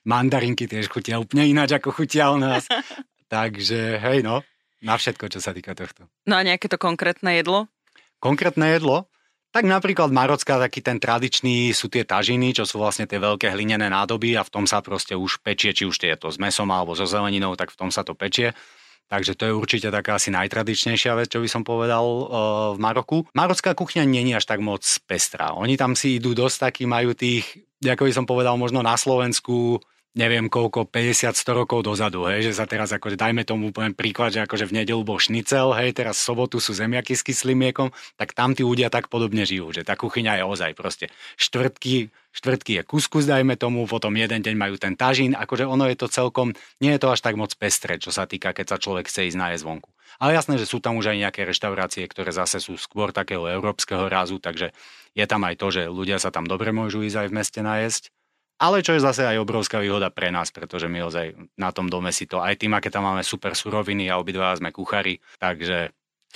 Mandarinky 0.08 0.64
tiež 0.64 0.88
chutia 0.88 1.20
úplne 1.20 1.44
ináč, 1.44 1.76
ako 1.76 1.92
chutia 1.92 2.32
u 2.32 2.40
nás. 2.40 2.64
Takže 3.26 3.98
hej 3.98 4.22
no, 4.22 4.46
na 4.82 4.94
všetko, 4.94 5.26
čo 5.32 5.40
sa 5.42 5.50
týka 5.50 5.74
tohto. 5.74 6.06
No 6.28 6.38
a 6.38 6.46
nejaké 6.46 6.70
to 6.70 6.78
konkrétne 6.78 7.34
jedlo? 7.34 7.66
Konkrétne 8.22 8.70
jedlo? 8.76 9.10
Tak 9.54 9.64
napríklad 9.64 10.12
Marocka, 10.12 10.60
taký 10.60 10.84
ten 10.84 11.00
tradičný 11.00 11.72
sú 11.72 11.88
tie 11.88 12.04
tažiny, 12.04 12.52
čo 12.52 12.68
sú 12.68 12.76
vlastne 12.76 13.08
tie 13.08 13.16
veľké 13.16 13.48
hlinené 13.56 13.88
nádoby 13.88 14.36
a 14.36 14.44
v 14.44 14.52
tom 14.52 14.64
sa 14.68 14.84
proste 14.84 15.16
už 15.16 15.40
pečie, 15.40 15.72
či 15.72 15.88
už 15.88 15.96
je 15.96 16.12
to 16.12 16.28
s 16.28 16.36
mesom 16.36 16.68
alebo 16.68 16.92
so 16.92 17.08
zeleninou, 17.08 17.56
tak 17.56 17.72
v 17.72 17.78
tom 17.80 17.88
sa 17.88 18.04
to 18.04 18.12
pečie. 18.12 18.52
Takže 19.06 19.38
to 19.38 19.46
je 19.46 19.54
určite 19.54 19.88
taká 19.88 20.18
asi 20.18 20.34
najtradičnejšia 20.34 21.14
vec, 21.14 21.30
čo 21.30 21.38
by 21.38 21.48
som 21.48 21.62
povedal 21.62 22.04
uh, 22.04 22.26
v 22.74 22.78
Maroku. 22.82 23.18
Marocká 23.38 23.72
kuchňa 23.72 24.02
není 24.02 24.34
až 24.34 24.50
tak 24.50 24.58
moc 24.58 24.82
pestrá. 25.06 25.54
Oni 25.54 25.78
tam 25.78 25.94
si 25.94 26.18
idú 26.18 26.34
dosť 26.34 26.68
taký, 26.68 26.82
majú 26.90 27.14
tých, 27.14 27.46
ako 27.80 28.02
by 28.02 28.12
som 28.12 28.26
povedal, 28.26 28.58
možno 28.58 28.82
na 28.82 28.98
Slovensku 28.98 29.78
neviem 30.16 30.48
koľko, 30.48 30.88
50-100 30.88 31.44
rokov 31.52 31.84
dozadu, 31.84 32.24
hej, 32.32 32.50
že 32.50 32.52
sa 32.56 32.64
teraz 32.64 32.88
akože 32.88 33.20
dajme 33.20 33.44
tomu 33.44 33.68
poviem 33.68 33.92
príklad, 33.92 34.32
že 34.32 34.40
akože 34.48 34.64
v 34.72 34.82
nedelu 34.82 35.04
bol 35.04 35.20
šnicel, 35.20 35.76
hej, 35.76 35.92
teraz 35.92 36.16
v 36.18 36.32
sobotu 36.32 36.56
sú 36.56 36.72
zemiaky 36.72 37.12
s 37.12 37.20
kyslým 37.20 37.60
mliekom, 37.60 37.92
tak 38.16 38.32
tam 38.32 38.56
tí 38.56 38.64
ľudia 38.64 38.88
tak 38.88 39.12
podobne 39.12 39.44
žijú, 39.44 39.76
že 39.76 39.84
tá 39.84 39.92
kuchyňa 39.92 40.40
je 40.40 40.44
ozaj 40.48 40.72
proste 40.72 41.12
štvrtky, 41.36 42.08
štvrtky 42.32 42.80
je 42.80 42.82
kuskus, 42.88 43.28
dajme 43.28 43.60
tomu, 43.60 43.84
potom 43.84 44.16
jeden 44.16 44.40
deň 44.40 44.56
majú 44.56 44.80
ten 44.80 44.96
tažín, 44.96 45.36
akože 45.36 45.68
ono 45.68 45.84
je 45.84 46.00
to 46.00 46.08
celkom, 46.08 46.56
nie 46.80 46.96
je 46.96 47.00
to 47.04 47.12
až 47.12 47.20
tak 47.20 47.36
moc 47.36 47.52
pestre, 47.52 48.00
čo 48.00 48.08
sa 48.08 48.24
týka, 48.24 48.56
keď 48.56 48.72
sa 48.72 48.76
človek 48.80 49.12
chce 49.12 49.28
ísť 49.28 49.36
nájsť 49.36 49.62
zvonku. 49.62 49.92
Ale 50.16 50.32
jasné, 50.32 50.56
že 50.56 50.64
sú 50.64 50.80
tam 50.80 50.96
už 50.96 51.12
aj 51.12 51.28
nejaké 51.28 51.44
reštaurácie, 51.44 52.08
ktoré 52.08 52.32
zase 52.32 52.56
sú 52.56 52.80
skôr 52.80 53.12
takého 53.12 53.44
európskeho 53.44 54.08
rázu, 54.08 54.40
takže 54.40 54.72
je 55.12 55.24
tam 55.28 55.44
aj 55.44 55.60
to, 55.60 55.68
že 55.68 55.82
ľudia 55.92 56.16
sa 56.16 56.32
tam 56.32 56.48
dobre 56.48 56.72
môžu 56.72 57.04
ísť 57.04 57.20
aj 57.20 57.28
v 57.28 57.36
meste 57.36 57.60
nájsť 57.60 58.15
ale 58.56 58.80
čo 58.80 58.96
je 58.96 59.04
zase 59.04 59.22
aj 59.24 59.40
obrovská 59.40 59.80
výhoda 59.80 60.08
pre 60.08 60.32
nás, 60.32 60.48
pretože 60.48 60.88
my 60.88 61.04
ozaj 61.04 61.36
na 61.60 61.70
tom 61.72 61.92
dome 61.92 62.10
si 62.12 62.24
to, 62.24 62.40
aj 62.40 62.56
tým, 62.56 62.72
aké 62.72 62.88
tam 62.88 63.04
máme 63.04 63.20
super 63.20 63.52
suroviny 63.52 64.08
a 64.08 64.16
obidva 64.16 64.56
sme 64.56 64.72
kuchári, 64.72 65.20
takže 65.36 65.92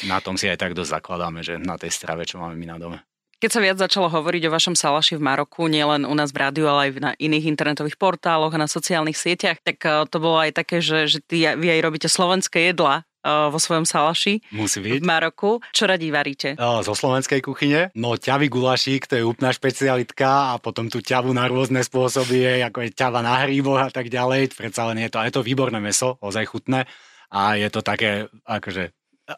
na 0.09 0.21
tom 0.21 0.37
si 0.37 0.49
aj 0.49 0.61
tak 0.61 0.73
dosť 0.73 1.01
zakladáme, 1.01 1.41
že 1.45 1.61
na 1.61 1.77
tej 1.77 1.93
strave, 1.93 2.25
čo 2.25 2.41
máme 2.41 2.57
my 2.57 2.67
na 2.69 2.79
dome. 2.81 2.99
Keď 3.41 3.51
sa 3.57 3.65
viac 3.65 3.81
začalo 3.81 4.13
hovoriť 4.13 4.43
o 4.49 4.53
vašom 4.53 4.77
salaši 4.77 5.17
v 5.17 5.25
Maroku, 5.25 5.65
nielen 5.65 6.05
u 6.05 6.13
nás 6.13 6.29
v 6.29 6.45
rádiu, 6.45 6.69
ale 6.69 6.93
aj 6.93 7.01
na 7.01 7.13
iných 7.17 7.49
internetových 7.49 7.97
portáloch 7.97 8.53
a 8.53 8.61
na 8.61 8.69
sociálnych 8.69 9.17
sieťach, 9.17 9.65
tak 9.65 9.81
eh, 9.81 10.05
to 10.05 10.21
bolo 10.21 10.45
aj 10.45 10.61
také, 10.61 10.85
že, 10.85 11.09
že 11.09 11.25
ty, 11.25 11.49
vy 11.49 11.67
aj 11.73 11.81
robíte 11.81 12.09
slovenské 12.13 12.69
jedla 12.69 13.09
vo 13.25 13.59
svojom 13.61 13.85
salaši 13.85 14.41
Musí 14.57 14.81
byť. 14.81 15.01
v 15.01 15.05
Maroku. 15.05 15.51
Čo 15.77 15.85
radí 15.85 16.09
varíte? 16.09 16.57
Zo 16.57 16.95
slovenskej 16.97 17.45
kuchyne. 17.45 17.93
No 17.93 18.17
ťavy 18.17 18.49
gulašík, 18.49 19.05
to 19.05 19.21
je 19.21 19.25
úplná 19.25 19.53
špecialitka 19.53 20.53
a 20.53 20.61
potom 20.61 20.89
tu 20.89 21.05
ťavu 21.05 21.29
na 21.37 21.45
rôzne 21.45 21.85
spôsoby 21.85 22.65
ako 22.65 22.89
je 22.89 22.91
ťava 22.97 23.21
na 23.21 23.45
hríboch 23.45 23.81
a 23.81 23.91
tak 23.93 24.09
ďalej. 24.09 24.57
Predsa 24.57 24.89
len 24.89 25.05
je 25.05 25.09
to, 25.13 25.21
je 25.21 25.33
to 25.37 25.45
výborné 25.45 25.79
meso, 25.79 26.17
ozaj 26.25 26.49
chutné 26.49 26.89
a 27.31 27.55
je 27.61 27.69
to 27.71 27.85
také 27.85 28.27
akože 28.49 28.91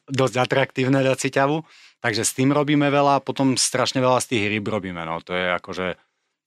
dosť 0.08 0.34
atraktívne 0.40 1.04
dať 1.04 1.18
si 1.18 1.28
ťavu. 1.28 1.60
Takže 2.02 2.22
s 2.24 2.32
tým 2.34 2.50
robíme 2.50 2.88
veľa 2.90 3.20
a 3.20 3.24
potom 3.24 3.54
strašne 3.54 4.02
veľa 4.02 4.18
z 4.24 4.26
tých 4.34 4.44
rýb 4.48 4.66
robíme. 4.66 5.04
No. 5.06 5.22
To 5.22 5.36
je 5.36 5.46
akože, 5.54 5.86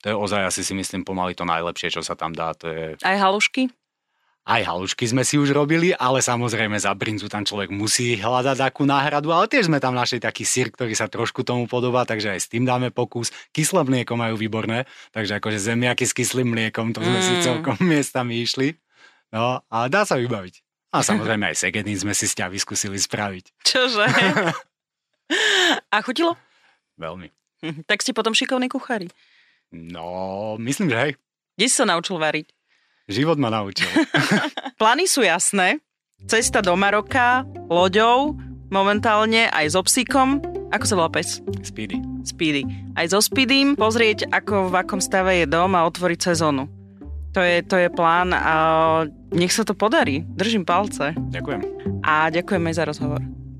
to 0.03 0.05
je 0.11 0.15
ozaj 0.17 0.41
asi 0.51 0.67
si 0.67 0.73
myslím 0.75 1.07
pomaly 1.07 1.31
to 1.31 1.47
najlepšie, 1.47 1.95
čo 1.95 2.01
sa 2.03 2.17
tam 2.17 2.35
dá. 2.35 2.51
To 2.59 2.67
je... 2.67 2.99
Aj 2.99 3.15
halušky? 3.15 3.71
Aj 4.45 4.61
halušky 4.61 5.09
sme 5.09 5.25
si 5.25 5.41
už 5.41 5.57
robili, 5.57 5.89
ale 5.97 6.21
samozrejme 6.21 6.77
za 6.77 6.93
brinzu 6.93 7.25
tam 7.25 7.41
človek 7.41 7.73
musí 7.73 8.13
hľadať 8.13 8.61
takú 8.61 8.85
náhradu, 8.85 9.33
ale 9.33 9.49
tiež 9.49 9.65
sme 9.65 9.81
tam 9.81 9.97
našli 9.97 10.21
taký 10.21 10.45
sír, 10.45 10.69
ktorý 10.69 10.93
sa 10.93 11.09
trošku 11.09 11.41
tomu 11.41 11.65
podobá, 11.65 12.05
takže 12.05 12.29
aj 12.29 12.39
s 12.45 12.47
tým 12.53 12.61
dáme 12.61 12.93
pokus. 12.93 13.33
Kyslé 13.49 13.81
mlieko 13.81 14.13
majú 14.13 14.37
výborné, 14.37 14.85
takže 15.17 15.41
akože 15.41 15.57
zemiaky 15.57 16.05
s 16.05 16.13
kyslým 16.13 16.53
mliekom, 16.53 16.93
to 16.93 17.01
sme 17.01 17.17
mm. 17.17 17.25
si 17.25 17.33
celkom 17.41 17.77
miestami 17.89 18.45
išli. 18.45 18.77
No 19.33 19.65
a 19.65 19.77
dá 19.89 20.05
sa 20.05 20.21
vybaviť. 20.21 20.61
A 20.93 21.01
samozrejme 21.01 21.49
aj 21.49 21.65
segedín 21.65 21.97
sme 21.97 22.13
si 22.13 22.29
s 22.29 22.37
ťa 22.37 22.47
vyskúsili 22.47 23.01
spraviť. 23.01 23.65
Čože? 23.65 24.05
a 25.95 25.97
chutilo? 26.05 26.39
Veľmi. 27.01 27.33
Tak 27.89 27.99
ste 27.99 28.15
potom 28.15 28.31
šikovní 28.31 28.69
kuchári. 28.69 29.09
No, 29.73 30.55
myslím, 30.61 30.93
že 30.93 30.97
hej. 31.01 31.11
Kde 31.57 31.65
si 31.65 31.75
sa 31.75 31.89
naučil 31.89 32.15
variť? 32.15 32.54
Život 33.05 33.37
ma 33.37 33.53
naučil. 33.53 33.85
Plány 34.81 35.05
sú 35.05 35.21
jasné. 35.21 35.77
Cesta 36.25 36.65
do 36.65 36.73
Maroka, 36.73 37.45
loďou, 37.69 38.33
momentálne 38.73 39.45
aj 39.53 39.77
so 39.77 39.85
psíkom. 39.85 40.41
Ako 40.73 40.85
sa 40.89 40.97
volá 40.97 41.09
pes? 41.13 41.37
Speedy. 41.61 42.01
Speedy. 42.25 42.65
Aj 42.97 43.05
so 43.05 43.21
Speedym 43.21 43.77
pozrieť, 43.77 44.25
ako 44.33 44.73
v 44.73 44.75
akom 44.81 44.97
stave 44.97 45.37
je 45.37 45.45
dom 45.45 45.77
a 45.77 45.85
otvoriť 45.85 46.33
sezónu. 46.33 46.65
To 47.37 47.45
je, 47.45 47.61
to 47.61 47.77
je 47.77 47.93
plán 47.93 48.33
a 48.33 48.55
nech 49.35 49.53
sa 49.53 49.61
to 49.61 49.77
podarí. 49.77 50.25
Držím 50.25 50.65
palce. 50.65 51.13
Ďakujem. 51.13 51.61
A 52.01 52.33
ďakujem 52.33 52.63
aj 52.63 52.73
za 52.73 52.83
rozhovor. 52.89 53.21